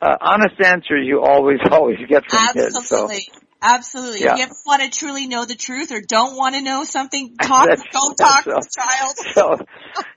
[0.00, 2.74] uh, honest answers you always, always get from kids.
[2.74, 3.28] So Absolutely.
[3.64, 4.22] Absolutely.
[4.22, 4.32] Yeah.
[4.32, 7.36] If you ever want to truly know the truth or don't want to know something,
[7.42, 9.14] talk, don't talk to that's the child.
[9.34, 9.66] so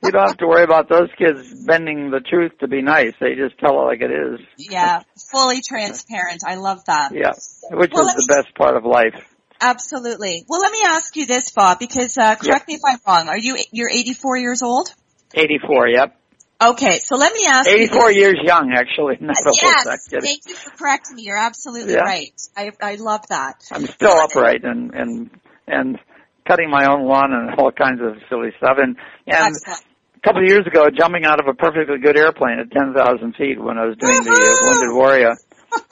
[0.02, 3.12] you don't have to worry about those kids bending the truth to be nice.
[3.20, 4.40] They just tell it like it is.
[4.58, 6.42] Yeah, fully transparent.
[6.44, 7.12] I love that.
[7.14, 7.32] Yeah,
[7.70, 9.14] which Well, is the me- best part of life.
[9.60, 10.44] Absolutely.
[10.48, 13.28] Well, let me ask you this, Bob, because uh, correct me if I'm wrong.
[13.28, 14.92] Are you you're 84 years old?
[15.34, 16.16] 84, yep.
[16.60, 17.76] Okay, so let me ask you.
[17.76, 19.16] 84 years young, actually.
[19.20, 21.22] Not Yes, thank you for correcting me.
[21.24, 22.00] You're absolutely Yeah.
[22.00, 22.32] right.
[22.56, 23.62] I I love that.
[23.70, 25.30] I'm still upright and and
[25.66, 25.98] and
[26.46, 28.78] cutting my own lawn and all kinds of silly stuff.
[28.80, 29.84] And and Excellent.
[30.16, 33.60] a couple of years ago, jumping out of a perfectly good airplane at 10,000 feet
[33.60, 35.34] when I was doing the uh, Wounded Warrior,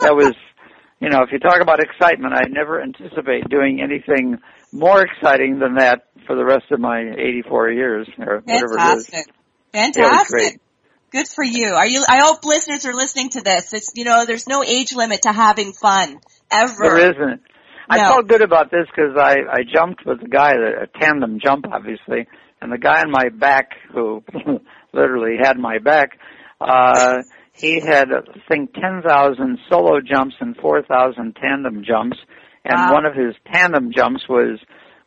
[0.01, 0.33] that was,
[1.05, 4.39] you know, if you talk about excitement, I never anticipate doing anything
[4.73, 9.07] more exciting than that for the rest of my 84 years or whatever it is.
[9.07, 9.35] Fantastic.
[9.75, 10.61] Yeah, Fantastic.
[11.13, 11.75] Good for you.
[11.75, 12.03] Are you?
[12.09, 13.73] I hope listeners are listening to this.
[13.75, 16.75] It's you know, there's no age limit to having fun ever.
[16.83, 17.43] There isn't.
[17.89, 18.05] I No.
[18.05, 21.67] felt good about this because I I jumped with a guy that a tandem jump
[21.71, 22.27] obviously,
[22.63, 24.25] and the guy on my back who
[24.95, 26.19] literally had my back,
[26.61, 27.19] uh,
[27.55, 32.17] he had I think ten thousand solo jumps and four thousand tandem jumps,
[32.65, 32.93] and Wow.
[32.95, 34.59] one of his tandem jumps was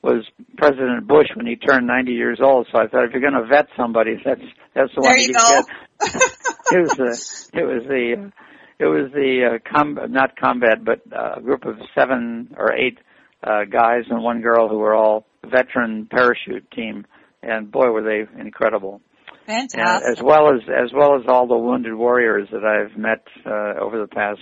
[0.04, 0.24] was
[0.58, 2.68] President Bush when he turned 90 years old.
[2.72, 4.40] So I thought if you're going to vet somebody, that's
[4.74, 5.62] that's the There one you you go.
[5.62, 5.66] get.
[6.72, 8.32] it was the it was the
[8.80, 13.00] it was the uh, com- not combat but uh, a group of seven or eight
[13.44, 17.06] uh, guys and one girl who were all veteran parachute team
[17.42, 19.02] and boy were they incredible
[19.48, 20.10] Fantastic.
[20.12, 24.00] as well as as well as all the wounded warriors that I've met uh, over
[24.00, 24.42] the past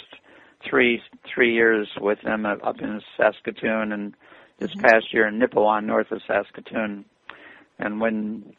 [0.67, 1.01] three
[1.33, 4.15] three years with them up in Saskatoon and
[4.59, 7.05] this past year in Nipawin north of Saskatoon.
[7.79, 8.55] And when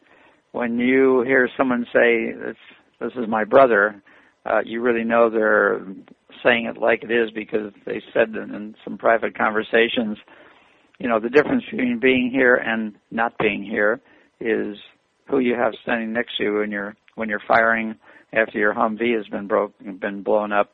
[0.52, 2.56] when you hear someone say this
[3.00, 4.00] this is my brother
[4.46, 5.85] uh, you really know they're
[6.44, 10.18] saying it like it is because they said in, in some private conversations,
[10.98, 14.00] you know, the difference between being here and not being here
[14.40, 14.76] is
[15.28, 17.96] who you have standing next to you when you're when you're firing
[18.32, 20.72] after your Humvee has been broke been blown up,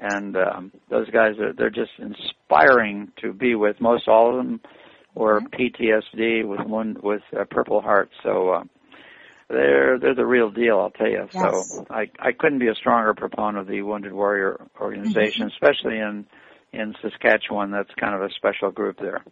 [0.00, 3.80] and um, those guys are they're just inspiring to be with.
[3.80, 4.60] Most all of them
[5.14, 8.50] were PTSD with one with uh, Purple Heart, so.
[8.50, 8.64] Uh,
[9.50, 11.26] they're they're the real deal, I'll tell you.
[11.32, 11.32] Yes.
[11.32, 15.64] So I I couldn't be a stronger proponent of the Wounded Warrior organization, Mm-hmm.
[15.64, 16.26] especially in
[16.74, 17.70] in Saskatchewan.
[17.70, 19.24] That's kind of a special group there.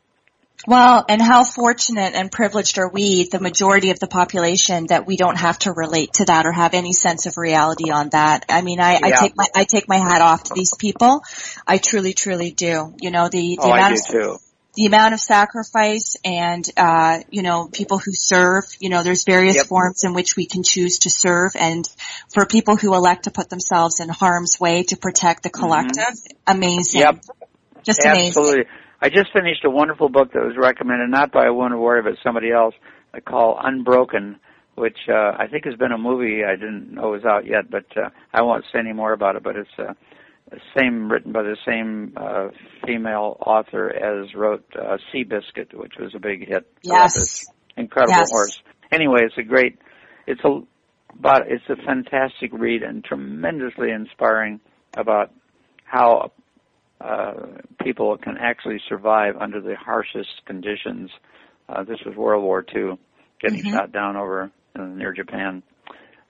[0.66, 5.16] Well, and how fortunate and privileged are we, the majority of the population, that we
[5.16, 8.44] don't have to relate to that or have any sense of reality on that.
[8.48, 11.22] I mean, I, I take my I take my hat off to these people.
[11.66, 12.94] I truly, truly do.
[13.00, 14.38] You know, the, the oh, I amount do of too.
[14.74, 19.56] the amount of sacrifice and uh, you know people who serve you know there's various
[19.56, 19.66] Yep.
[19.66, 21.88] forms in which we can choose to serve and
[22.32, 26.02] for people who elect to put themselves in harm's way to protect the collective
[26.46, 27.16] amazing Mm-hmm.
[27.16, 27.24] Yep.
[27.84, 28.64] just amazing Absolutely.
[29.00, 32.14] I just finished a wonderful book that was recommended not by a Wounded Warrior but
[32.22, 32.74] somebody else
[33.14, 34.38] uh, called Unbroken,
[34.74, 36.42] which uh, I think has been a movie.
[36.44, 39.42] I didn't know was out yet, but uh, I won't say any more about it.
[39.42, 39.92] But it's uh,
[40.50, 42.48] the same written by the same uh,
[42.86, 46.66] female author as wrote uh, Seabiscuit, which was a big hit.
[46.82, 47.44] Yes.
[47.76, 48.30] incredible Yes.
[48.30, 48.62] horse.
[48.92, 49.78] Anyway, it's a great.
[50.26, 50.60] It's a
[51.18, 54.60] but it's a fantastic read and tremendously inspiring
[54.96, 55.32] about
[55.84, 56.32] how
[57.00, 57.32] uh,
[57.82, 61.10] people can actually survive under the harshest conditions.
[61.68, 62.98] Uh, this was World War II,
[63.40, 63.72] getting Mhm.
[63.72, 65.62] shot down over uh, near Japan.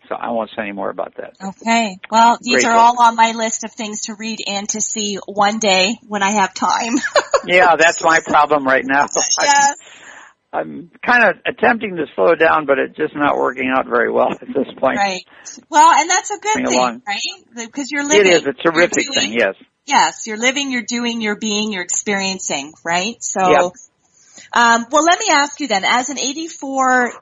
[0.09, 1.33] So I won't say any more about that.
[1.43, 2.81] okay well these Great are book.
[2.99, 6.31] all on my list of things to read and to see one day when i
[6.31, 6.95] have time
[7.45, 9.07] Yeah, that's my problem right now.
[9.43, 9.75] yes
[10.53, 14.31] I'm kind of attempting to slow down, but it's just not working out very well
[14.33, 14.97] at this point.
[14.97, 15.23] right
[15.69, 17.03] well and that's a good thing along.
[17.07, 19.55] right because you're It living is a terrific thing, yes.
[19.87, 23.23] Yes, you're living, you're doing, you're being, you're experiencing, right?
[23.23, 23.73] So, Yep.
[24.53, 27.13] um, well, let me ask you then, as an 84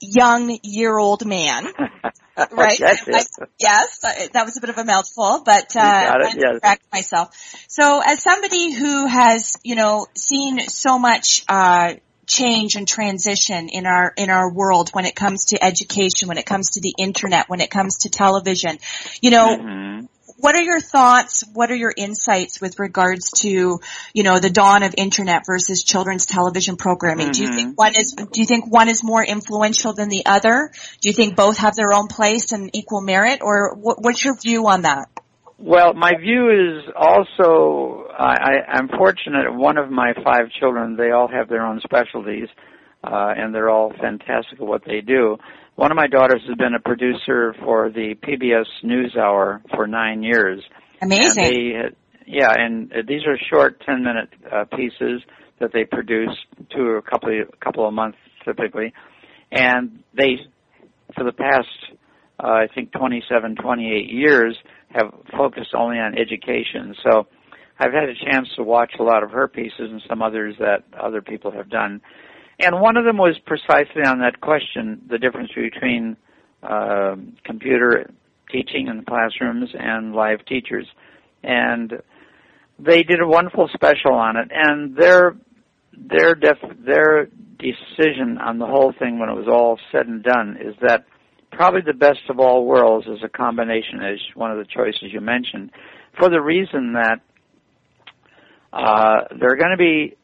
[0.00, 1.66] young year old man,
[2.52, 2.80] right?
[2.80, 3.24] I-
[3.58, 3.98] yes,
[4.32, 6.60] that was a bit of a mouthful, but uh, I'm yes.
[6.62, 7.30] correct myself.
[7.68, 11.94] So, as somebody who has, you know, seen so much uh,
[12.26, 16.46] change and transition in our in our world when it comes to education, when it
[16.46, 18.78] comes to the internet, when it comes to television.
[19.20, 20.08] You know, Mhm.
[20.42, 21.44] What are your thoughts?
[21.54, 23.78] What are your insights with regards to,
[24.12, 27.30] you know, the dawn of internet versus children's television programming?
[27.30, 27.54] Do you Mhm.
[27.54, 30.72] think one is, do you think one is more influential than the other?
[31.00, 34.34] Do you think both have their own place and equal merit or what, what's your
[34.34, 35.06] view on that?
[35.58, 39.54] Well, my view is also I, I, I'm fortunate.
[39.54, 42.48] One of my five children, they all have their own specialties,
[43.04, 45.38] uh, and they're all fantastic at what they do.
[45.76, 50.62] One of my daughters has been a producer for the PBS NewsHour for nine years.
[51.00, 51.44] Amazing.
[51.44, 51.72] And they,
[52.26, 55.22] yeah, and uh, these are short, ten-minute uh, pieces
[55.60, 56.36] that they produce
[56.74, 58.92] two or a couple of, a couple of months typically,
[59.50, 60.36] and they,
[61.14, 61.68] for the past,
[62.42, 64.56] uh, I think, 27, 28 years,
[64.90, 66.94] have focused only on education.
[67.02, 67.26] So,
[67.78, 70.84] I've had a chance to watch a lot of her pieces and some others that
[71.00, 72.00] other people have done,
[72.58, 76.16] and one of them was precisely on that question: the difference between
[76.62, 78.10] uh, computer
[78.50, 80.86] teaching in classrooms and live teachers,
[81.42, 81.94] and
[82.78, 85.36] they did a wonderful special on it, and their
[85.96, 87.28] their def, their
[87.58, 91.04] decision on the whole thing when it was all said and done is that
[91.52, 95.20] probably the best of all worlds is a combination as one of the choices you
[95.20, 95.70] mentioned
[96.18, 97.20] for the reason that
[98.72, 100.16] uh, there are going to be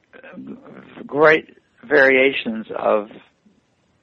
[1.06, 1.57] great
[1.88, 3.08] variations of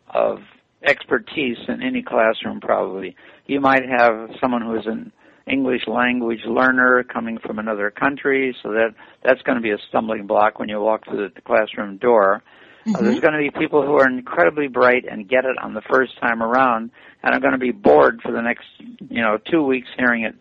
[0.09, 0.39] of
[0.83, 3.15] expertise in any classroom probably
[3.47, 5.11] you might have someone who is an
[5.47, 10.25] English language learner coming from another country, so that that's going to be a stumbling
[10.25, 12.41] block when you walk through the classroom door.
[12.87, 15.81] Uh, there's going to be people who are incredibly bright and get it on the
[15.81, 16.91] first time around,
[17.23, 18.65] and are going to be bored for the next,
[19.09, 20.35] you know, two weeks hearing it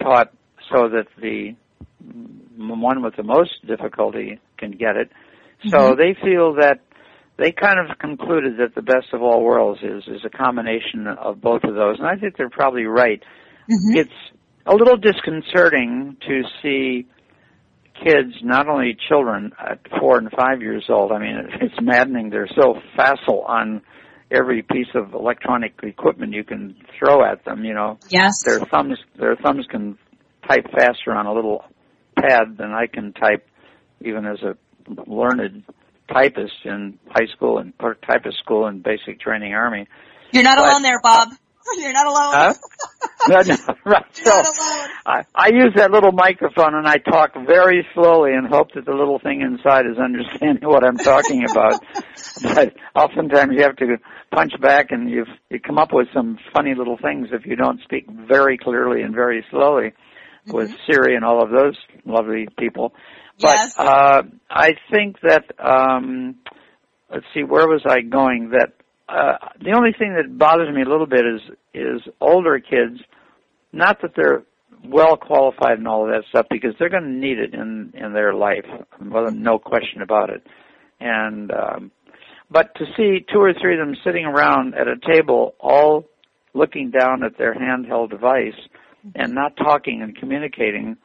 [0.00, 0.32] taught,
[0.72, 1.54] so that the
[2.56, 5.10] one with the most difficulty can get it.
[5.60, 5.68] Mm-hmm.
[5.70, 6.80] So they feel that
[7.38, 11.40] they kind of concluded that the best of all worlds is is a combination of
[11.40, 13.22] both of those, and I think they're probably right.
[13.70, 13.98] Mm-hmm.
[13.98, 14.10] It's
[14.66, 17.06] a little disconcerting to see
[18.04, 21.12] kids, not only children at four and five years old.
[21.12, 22.30] I mean, it's maddening.
[22.30, 23.82] They're so facile on
[24.30, 27.64] every piece of electronic equipment you can throw at them.
[27.64, 28.32] You know, Yes.
[28.44, 29.98] their thumbs their thumbs can
[30.48, 31.64] type faster on a little
[32.18, 33.46] pad than I can type,
[34.00, 34.56] even as a
[35.06, 35.64] learned
[36.12, 37.72] typist in high school and
[38.06, 39.86] typist school and basic training army.
[40.32, 41.28] You're not But- alone there, Bob.
[41.78, 42.32] You're not alone.
[42.32, 42.54] Huh?
[43.28, 44.04] no, no, right.
[44.12, 44.88] So You're alone.
[45.04, 48.92] I, I use that little microphone and I talk very slowly and hope that the
[48.92, 51.80] little thing inside is understanding what I'm talking about.
[52.42, 53.96] but oftentimes you have to
[54.32, 57.80] punch back and you you come up with some funny little things if you don't
[57.82, 59.92] speak very clearly and very slowly
[60.46, 60.92] with mm-hmm.
[60.92, 62.92] Siri and all of those lovely people.
[63.40, 63.74] But Yes.
[63.78, 66.36] uh, I think that um,
[67.10, 68.50] let's see, where was I going?
[68.50, 68.72] That
[69.08, 71.40] uh, the only thing that bothers me a little bit is
[71.74, 73.00] is older kids.
[73.72, 74.42] Not that they're
[74.84, 78.12] well qualified and all of that stuff, because they're going to need it in in
[78.12, 78.64] their life,
[79.02, 80.46] well, no question about it.
[81.00, 81.90] And um,
[82.50, 86.04] but to see two or three of them sitting around at a table, all
[86.54, 88.58] looking down at their handheld device
[89.14, 90.96] and not talking and communicating,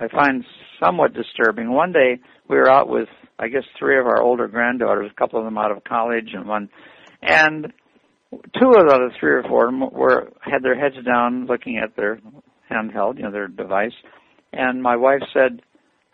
[0.00, 0.44] I find
[0.82, 1.70] somewhat disturbing.
[1.70, 5.38] One day we were out with, I guess, three of our older granddaughters, a couple
[5.38, 6.70] of them out of college and one,
[7.20, 7.72] and
[8.32, 11.78] two of the other three or four of them were had their heads down looking
[11.78, 12.18] at their
[12.70, 13.92] handheld, you know, their device.
[14.52, 15.60] And my wife said,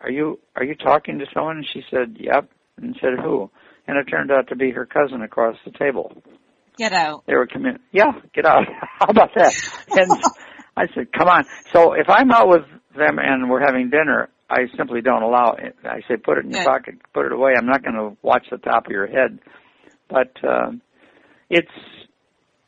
[0.01, 2.49] "Are you are you talking to someone?" And she said, "Yep."
[2.81, 3.49] And said, "Who?"
[3.87, 6.11] And it turned out to be her cousin across the table.
[6.77, 7.23] Get out.
[7.25, 8.65] They were commun- yeah, get out.
[8.99, 9.53] How about that?
[9.91, 10.11] And
[10.77, 11.45] I said, come on.
[11.73, 12.61] So if I'm out with
[12.97, 15.75] them and we're having dinner, I simply don't allow it.
[15.83, 17.53] I say, put it in your pocket, put it away.
[17.57, 19.39] I'm not going to watch the top of your head.
[20.09, 20.81] But um,
[21.49, 21.67] it's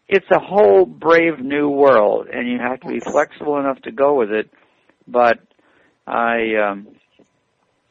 [0.10, 4.16] it's a whole brave new world, and you have to be flexible enough to go
[4.16, 4.50] with it.
[5.08, 5.38] But
[6.06, 6.88] I, um,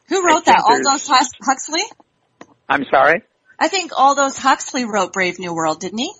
[0.09, 0.64] Who wrote that?
[0.68, 1.09] Aldous
[1.41, 1.82] Huxley?
[2.68, 3.22] I'm sorry.
[3.59, 6.12] I think Aldous Huxley wrote Brave New World, didn't he?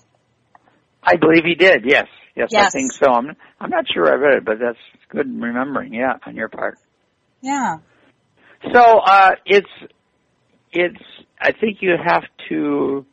[1.03, 1.83] I believe he did.
[1.85, 3.11] Yes, yes, I think so.
[3.11, 4.77] I'm I'm not sure I read it, but that's
[5.09, 5.93] good remembering.
[5.93, 6.77] Yeah, on your part.
[7.41, 7.77] Yeah.
[8.73, 9.69] So uh, it's
[10.71, 11.01] it's.
[11.39, 13.05] I think you have to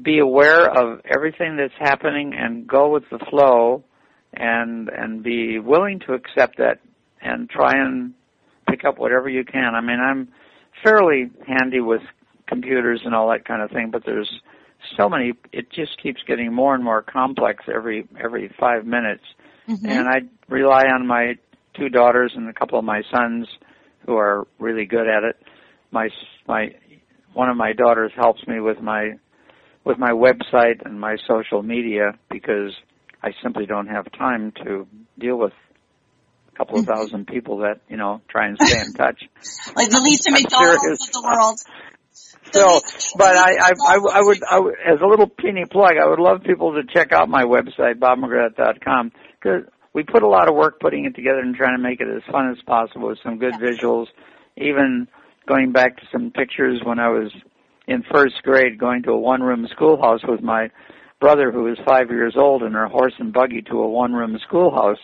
[0.00, 3.84] be aware of everything that's happening and go with the flow,
[4.32, 6.80] and and be willing to accept that
[7.20, 8.14] and try and
[8.68, 9.74] pick up whatever you can.
[9.74, 10.28] I mean, I'm
[10.82, 12.02] fairly handy with
[12.46, 14.30] computers and all that kind of thing, but there's
[14.96, 15.34] so many.
[15.52, 19.24] It just keeps getting more and more complex every every five minutes
[19.68, 19.86] Mm-hmm.
[19.86, 21.34] and I rely on my
[21.74, 23.48] two daughters and a couple of my sons
[24.06, 25.36] who are really good at it.
[25.90, 26.08] My
[26.46, 26.74] my
[27.32, 29.12] one of my daughters helps me with my
[29.84, 32.72] with my website and my social media because
[33.22, 34.86] I simply don't have time to
[35.18, 35.52] deal with
[36.52, 39.22] a couple of thousand people that you know try and stay in touch.
[39.76, 41.58] like the Lisa McDonald's of the world.
[42.52, 42.80] So,
[43.16, 46.20] but I, I, I, I would, I would, as a little teeny plug, I would
[46.20, 49.62] love people to check out my website, bobmcgrath.com, because
[49.92, 52.22] we put a lot of work putting it together and trying to make it as
[52.30, 54.06] fun as possible with some good visuals.
[54.56, 55.08] Even
[55.48, 57.32] going back to some pictures when I was
[57.88, 60.70] in first grade, going to a one-room schoolhouse with my
[61.20, 64.98] brother, who was five years old, and our horse and buggy to a one-room schoolhouse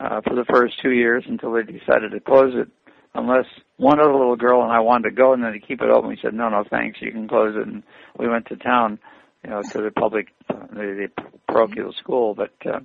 [0.00, 2.68] uh, for the first two years until they decided to close it
[3.14, 3.46] unless
[3.76, 6.10] one other little girl and I wanted to go and then to keep it open.
[6.10, 6.98] We said, no, no, thanks.
[7.00, 7.66] You can close it.
[7.66, 7.82] And
[8.18, 8.98] we went to town,
[9.44, 12.34] you know, to the public, uh, the, the parochial school.
[12.34, 12.80] But uh,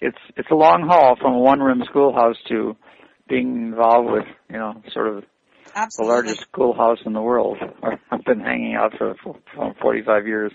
[0.00, 2.76] it's it's a long haul from a one-room schoolhouse to
[3.28, 5.24] being involved with, you know, sort of
[5.74, 5.90] Absolutely.
[5.96, 7.56] the largest schoolhouse in the world.
[8.10, 10.52] I've been hanging out for, for 45 years.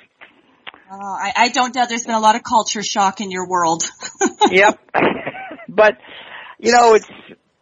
[0.90, 3.84] Oh, I, I don't doubt there's been a lot of culture shock in your world.
[4.52, 4.80] yep.
[5.70, 5.94] but
[6.60, 7.08] you know, it's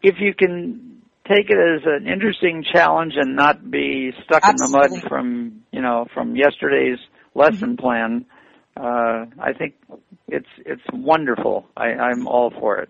[0.04, 0.95] if you can
[1.28, 4.86] take it as an interesting challenge and not be stuck Absolutely.
[4.86, 7.00] in the mud from you know from yesterday's
[7.34, 8.26] lesson plan.
[8.78, 9.76] Uh, I think
[10.28, 11.66] it's it's wonderful.
[11.76, 12.90] I, I'm all for it.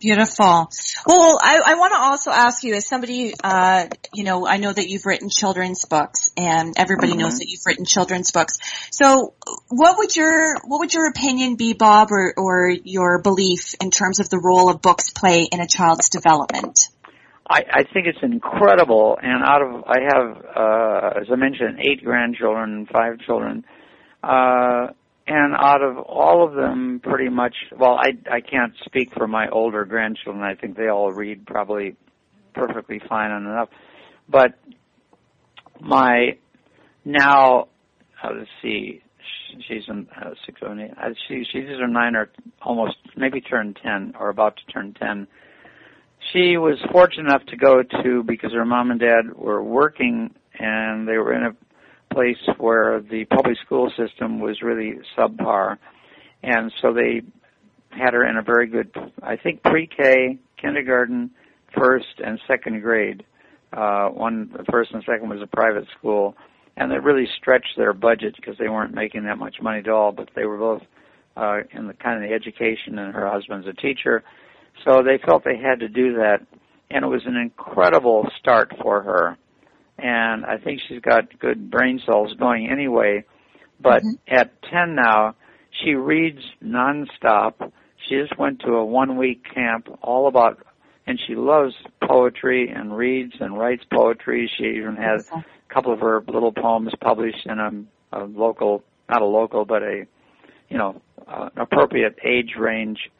[0.00, 0.70] Beautiful.
[1.06, 4.72] Well, I, I want to also ask you, as somebody, uh, you know, I know
[4.72, 8.56] that you've written children's books, and everybody knows that you've written children's books.
[8.92, 9.34] So,
[9.68, 14.20] what would your what would your opinion be, Bob, or or your belief in terms
[14.20, 16.88] of the role of books play in a child's development?
[17.50, 19.18] I, I think it's incredible.
[19.20, 23.64] And out of I have, uh, as I mentioned, eight grandchildren, five children,
[24.22, 24.86] uh,
[25.26, 27.54] and out of all of them, pretty much.
[27.76, 30.44] Well, I I can't speak for my older grandchildren.
[30.44, 31.96] I think they all read probably
[32.54, 33.68] perfectly fine and enough.
[34.28, 34.54] But
[35.80, 36.36] my
[37.04, 37.66] now,
[38.22, 39.02] uh, let's see,
[39.66, 40.92] she's in uh, six, seven, eight.
[40.96, 42.30] Uh, she she's either nine or
[42.62, 45.26] almost maybe turned ten or about to turn ten
[46.32, 51.08] she was fortunate enough to go to because her mom and dad were working and
[51.08, 55.78] they were in a place where the public school system was really subpar.
[56.42, 57.22] And so they
[57.90, 58.90] had her in a very good
[59.22, 61.30] i think pre-k kindergarten
[61.76, 63.24] first and second grade.
[63.72, 66.36] Uh one the first and second was a private school
[66.76, 70.12] and it really stretched their budget because they weren't making that much money at all
[70.12, 70.82] but they were both
[71.36, 74.22] uh in the kind of the education and her husband's a teacher
[74.84, 76.46] so they felt they had to do that,
[76.90, 79.36] and it was an incredible start for her.
[79.98, 83.24] And I think she's got good brain cells going anyway.
[83.80, 85.34] But at 10 now,
[85.70, 87.72] she reads nonstop.
[88.08, 90.58] She just went to a one week camp all about,
[91.06, 91.74] and she loves
[92.06, 94.50] poetry and reads and writes poetry.
[94.56, 99.20] She even has a couple of her little poems published in a, a local, not
[99.22, 100.06] a local, but a,
[100.68, 103.10] you know, uh, appropriate age range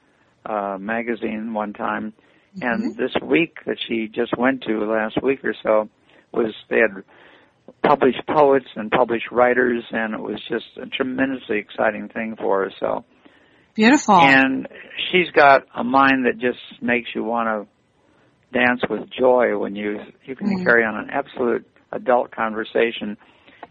[0.47, 2.13] uh, magazine one time,
[2.61, 5.89] and this week that she just went to last week or so
[6.33, 7.03] was they had
[7.83, 12.73] published poets and published writers, and it was just a tremendously exciting thing for her.
[12.81, 13.05] So,
[13.75, 14.17] Beautiful.
[14.17, 14.69] and
[15.11, 20.01] she's got a mind that just makes you want to dance with joy when you
[20.25, 20.65] you can Mm.
[20.65, 23.17] carry on an absolute adult conversation.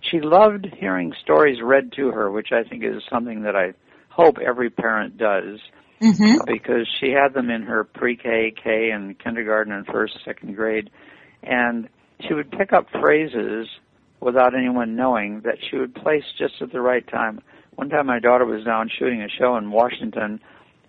[0.02, 3.74] She loved hearing stories read to her, which I think is something that I
[4.10, 5.60] hope every parent does
[6.00, 10.90] hmm because she had them in her pre-K, K, and kindergarten and first, second grade,
[11.44, 11.90] and
[12.22, 13.68] she would pick up phrases
[14.20, 17.42] without anyone knowing that she would place just at the right time.
[17.76, 20.42] One time, my daughter was down shooting a show in Washington.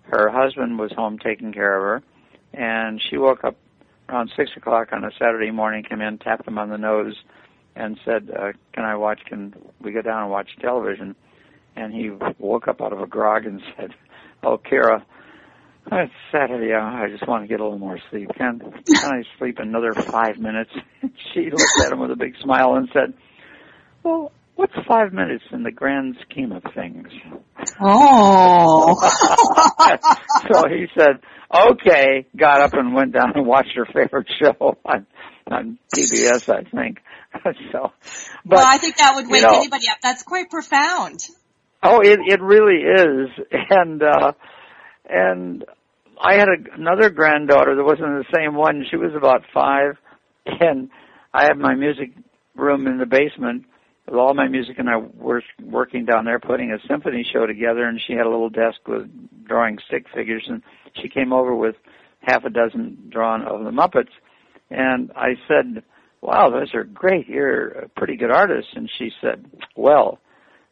[0.03, 2.07] Her husband was home taking care of her,
[2.53, 3.55] and she woke up
[4.09, 7.15] around six o'clock on a Saturday morning, came in, tapped him on the nose,
[7.75, 9.21] and said, uh, "Can I watch?
[9.25, 11.15] Can we go down and watch television?"
[11.77, 12.09] And he
[12.39, 13.93] woke up out of a grog and said,
[14.43, 15.05] "Oh, Kara,
[15.91, 16.73] it's Saturday.
[16.73, 18.29] I just want to get a little more sleep.
[18.37, 20.71] Can, can I sleep another five minutes?"
[21.33, 23.13] she looked at him with a big smile and said,
[24.03, 27.09] "Well, what's five minutes in the grand scheme of things?"
[27.79, 28.95] Oh.
[30.51, 31.19] so he said,
[31.53, 35.05] "Okay." Got up and went down and watched her favorite show on
[35.49, 36.99] on PBS, I think.
[37.71, 37.91] so,
[38.45, 39.97] but well, I think that would you wake know- anybody up.
[40.01, 41.23] That's quite profound.
[41.83, 43.29] Oh, it it really is,
[43.69, 44.33] and uh,
[45.09, 45.65] and
[46.19, 48.85] I had a, another granddaughter that wasn't the same one.
[48.89, 49.97] She was about five,
[50.45, 50.89] and
[51.33, 52.11] I had my music
[52.55, 53.65] room in the basement
[54.05, 57.85] with all my music, and I was working down there putting a symphony show together.
[57.85, 59.09] And she had a little desk with
[59.47, 60.61] drawing stick figures, and
[61.01, 61.75] she came over with
[62.21, 64.11] half a dozen drawn of the Muppets,
[64.69, 65.83] and I said
[66.21, 67.27] wow, those are great.
[67.27, 68.69] You're a pretty good artist.
[68.75, 70.19] And she said, well,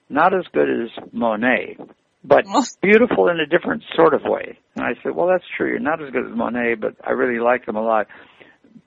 [0.09, 1.77] not as good as Monet,
[2.23, 2.45] but
[2.81, 4.57] beautiful in a different sort of way.
[4.75, 5.69] And I said, well, that's true.
[5.69, 8.07] You're not as good as Monet, but I really like them a lot.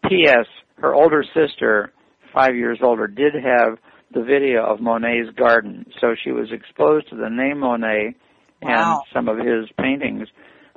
[0.08, 0.46] P.S.
[0.76, 1.92] Her older sister,
[2.34, 3.78] five years older, did have
[4.12, 5.86] the video of Monet's garden.
[6.00, 8.14] So she was exposed to the name Monet
[8.62, 9.02] Wow.
[9.04, 10.28] and some of his paintings.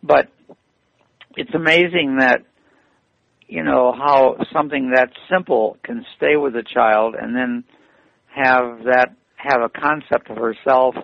[0.02, 0.30] But
[1.38, 2.42] it's amazing that
[3.48, 7.64] you know how something that simple can stay with a child and then
[8.34, 9.16] have that
[9.46, 10.96] have a concept of herself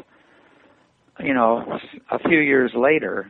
[1.19, 1.79] you know
[2.09, 3.29] a few years later.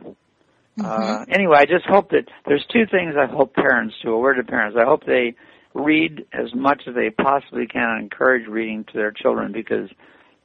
[0.82, 4.12] Uh anyway i just hope that there's two things i hope parents do.
[4.14, 5.34] A word to parents i hope they
[5.74, 9.88] read as much as they possibly can and encourage reading to their children because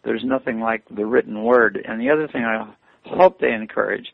[0.03, 1.77] there's nothing like the written word.
[1.83, 2.65] And the other thing i
[3.05, 4.07] hope they encourage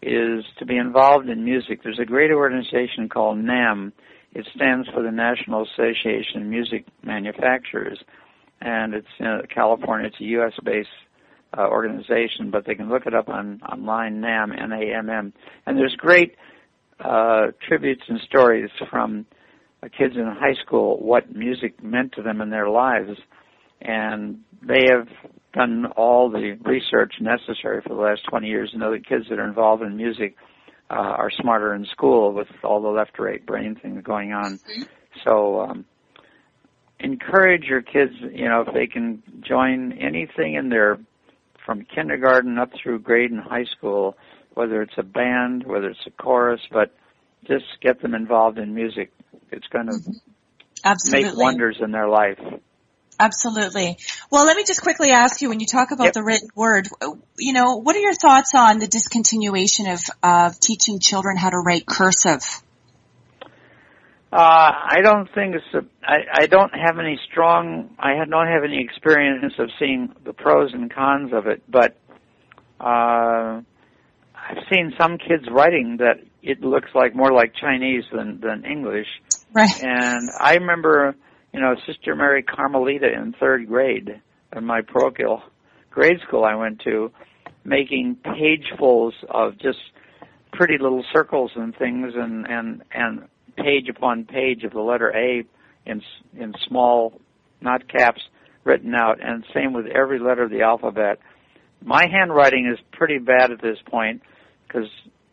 [0.00, 1.82] is to be involved in music.
[1.82, 3.92] There's a great organization called NAMM.
[4.32, 7.98] It stands for the National Association of Music Manufacturers,
[8.60, 10.08] and it's in California.
[10.08, 10.86] It's a U.S.-based
[11.56, 14.20] uh, organization, but they can look it up on online.
[14.20, 15.32] NAMM, N-A-M-M,
[15.66, 16.36] and there's great
[17.00, 19.26] uh, tributes and stories from
[19.82, 23.18] uh, kids in high school what music meant to them in their lives,
[23.80, 25.08] and they have
[25.54, 29.38] done all the research necessary for the last 20 years to know that kids that
[29.38, 30.36] are involved in music
[30.90, 34.58] uh, are smarter in school with all the left right brain things going on.
[35.24, 35.84] So um,
[37.00, 40.98] encourage your kids, you know, if they can join anything in their
[41.64, 44.16] from kindergarten up through grade and high school,
[44.54, 46.96] whether it's a band, whether it's a chorus, but
[47.46, 49.12] just get them involved in music.
[49.52, 49.98] It's going to
[50.84, 51.28] Absolutely.
[51.30, 52.38] make wonders in their life.
[53.20, 53.98] Absolutely.
[54.30, 56.14] Well, let me just quickly ask you, when you talk about Yep.
[56.14, 56.88] the written word,
[57.36, 61.58] you know, what are your thoughts on the discontinuation of, of teaching children how to
[61.58, 62.42] write cursive?
[64.30, 65.74] Uh, I don't think it's.
[65.74, 67.96] A, I, I don't have any strong.
[67.98, 71.96] I don't have any experience of seeing the pros and cons of it, but
[72.78, 73.62] uh,
[74.34, 79.06] I've seen some kids writing that it looks like more like Chinese than than English.
[79.54, 79.82] Right.
[79.82, 81.16] And I remember,
[81.54, 84.20] you know, Sister Mary Carmelita in third grade
[84.54, 85.42] in my parochial
[85.90, 87.10] grade school I went to,
[87.64, 89.78] making pagefuls of just
[90.52, 93.28] pretty little circles and things, and and and
[93.62, 95.44] page upon page of the letter A
[95.86, 96.02] in
[96.36, 97.20] in small,
[97.60, 98.22] not caps,
[98.64, 101.18] written out, and same with every letter of the alphabet.
[101.84, 104.22] My handwriting is pretty bad at this point
[104.66, 104.88] because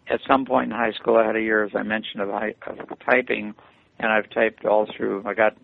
[0.07, 2.53] at some point in high school I had a year, as I mentioned, of, high,
[2.67, 3.53] of typing,
[3.99, 5.23] and I've typed all through.
[5.25, 5.57] I got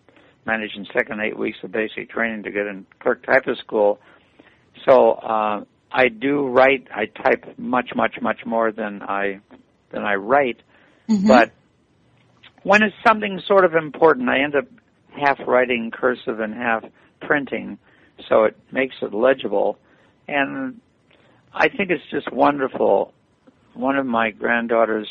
[0.44, 4.00] managed in second eight weeks of basic training to get in clerk typist school.
[4.84, 6.88] So uh, I do write.
[6.94, 9.40] I type much, much, much more than I
[9.90, 10.62] than I write.
[11.08, 11.28] Mhm.
[11.28, 11.52] But
[12.64, 14.66] when it's something sort of important, I end up
[15.18, 16.84] half writing cursive and half
[17.20, 17.78] printing,
[18.28, 19.78] so it makes it legible.
[20.28, 20.80] And
[21.52, 23.12] I think it's just wonderful.
[23.74, 25.08] One of my granddaughters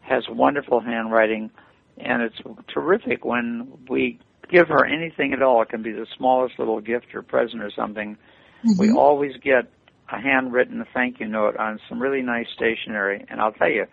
[0.00, 1.50] has wonderful handwriting,
[1.98, 2.36] and it's
[2.72, 4.18] terrific when we
[4.50, 5.62] give her anything at all.
[5.62, 8.16] It can be the smallest little gift or present or something.
[8.78, 8.96] We Mhm.
[8.96, 9.66] always get
[10.10, 13.86] a handwritten thank you note on some really nice stationery, and I'll tell you,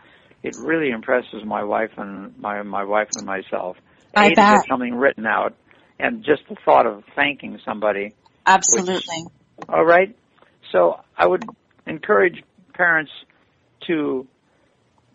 [0.43, 3.77] it really impresses my wife and my my wife and myself.
[4.15, 4.65] I to bet.
[4.67, 5.55] something written out,
[5.99, 8.13] and just the thought of thanking somebody.
[8.45, 9.25] Absolutely.
[9.69, 10.15] All right,
[10.71, 11.45] so I would
[11.85, 13.11] encourage parents
[13.87, 14.27] to,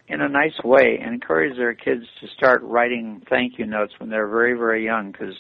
[0.09, 4.29] in a nice way, encourage their kids to start writing thank you notes when they're
[4.29, 5.35] very very young, because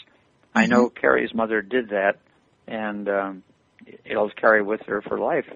[0.55, 2.19] I know Carrie's mother did that,
[2.67, 3.43] and um,
[4.05, 5.47] it'll carry with her for life.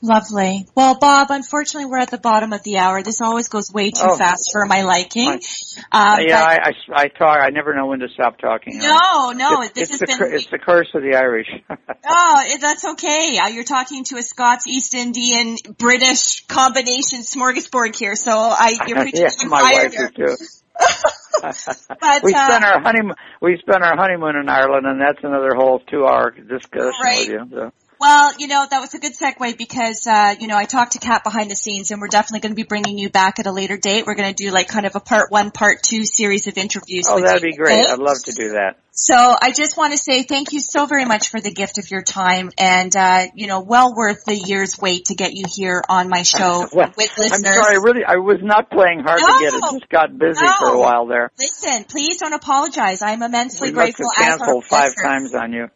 [0.00, 0.66] Lovely.
[0.76, 3.02] Well, Bob, unfortunately, we're at the bottom of the hour.
[3.02, 4.16] This always goes way too Oh.
[4.16, 5.28] fast for my liking.
[5.28, 6.72] Um, yeah, I, I,
[7.02, 7.38] I talk.
[7.40, 8.78] I never know when to stop talking.
[8.78, 10.34] no, no, it's, this it's has the been.
[10.34, 11.48] it's the curse of the Irish.
[12.10, 13.38] Oh, it- that's okay.
[13.38, 18.96] Uh, You're talking to a Scots, East Indian, British combination smorgasbord here, so I you're
[19.00, 20.36] preaching the my wife too.
[21.40, 23.14] But, we uh, spent our honeymoon.
[23.40, 27.28] We spent our honeymoon in Ireland, and that's another whole two-hour discussion Right.
[27.28, 27.48] with you.
[27.52, 27.72] So.
[28.00, 30.98] Well, you know, that was a good segue because, uh, you know, I talked to
[30.98, 33.52] Kat behind the scenes and we're definitely going to be bringing you back at a
[33.52, 34.06] later date.
[34.06, 37.06] We're going to do like kind of a part one, part two series of interviews.
[37.08, 37.80] Oh, that'd you, be great.
[37.84, 37.92] okay?
[37.92, 38.78] I'd love to do that.
[38.92, 41.90] So I just want to say thank you so very much for the gift of
[41.90, 45.82] your time and, uh, you know, well worth the year's wait to get you here
[45.88, 47.54] on my show Well, with I'm listeners.
[47.54, 47.78] sorry.
[47.78, 49.60] Really, I was not playing hard to get it.
[49.60, 49.78] No.
[49.78, 51.30] Just got busy for a while there.
[51.38, 53.02] Listen, please don't apologize.
[53.02, 55.68] I'm immensely We must grateful have our canceled five times on you.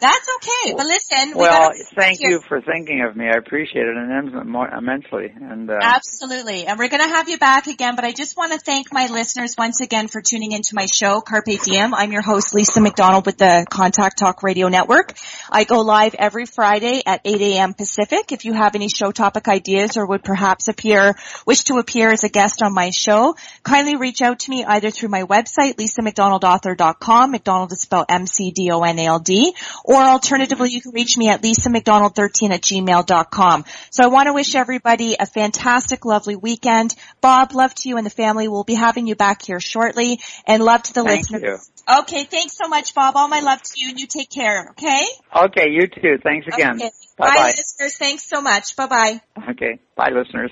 [0.00, 0.74] That's okay.
[0.76, 3.26] But listen, we Well, thank you for thinking of me.
[3.26, 5.32] I appreciate it immensely.
[5.34, 6.66] And uh, Absolutely.
[6.66, 9.06] And we're going to have you back again, but I just want to thank my
[9.06, 11.94] listeners once again for tuning into my show, Carpe Diem.
[11.94, 15.14] I'm your host, Lisa McDonald with the Contact Talk Radio Network.
[15.50, 17.74] I go live every Friday at 8 a.m.
[17.74, 18.32] Pacific.
[18.32, 21.16] If you have any show topic ideas or would perhaps appear,
[21.46, 24.90] wish to appear as a guest on my show, kindly reach out to me either
[24.90, 27.30] through my website, lisamcdonaldauthor.com.
[27.30, 29.54] McDonald is spelled M-C-D-O-N-A-L-D,
[29.84, 33.64] or alternatively, you can reach me at lisamcdonald13 at gmail.com.
[33.90, 36.94] So I want to wish everybody a fantastic, lovely weekend.
[37.20, 38.48] Bob, love to you and the family.
[38.48, 40.20] We'll be having you back here shortly.
[40.46, 41.70] And love to the Thank listeners.
[41.88, 43.16] Okay, thanks so much, Bob.
[43.16, 45.04] All my love to you and you take care, okay?
[45.36, 46.18] okay, you too.
[46.22, 46.76] Thanks again.
[46.76, 46.90] Okay.
[47.18, 47.54] Bye Bye, bye.
[47.56, 47.96] listeners.
[47.96, 48.74] Thanks so much.
[48.76, 49.20] Bye-bye.
[49.50, 50.50] Okay, bye, listeners.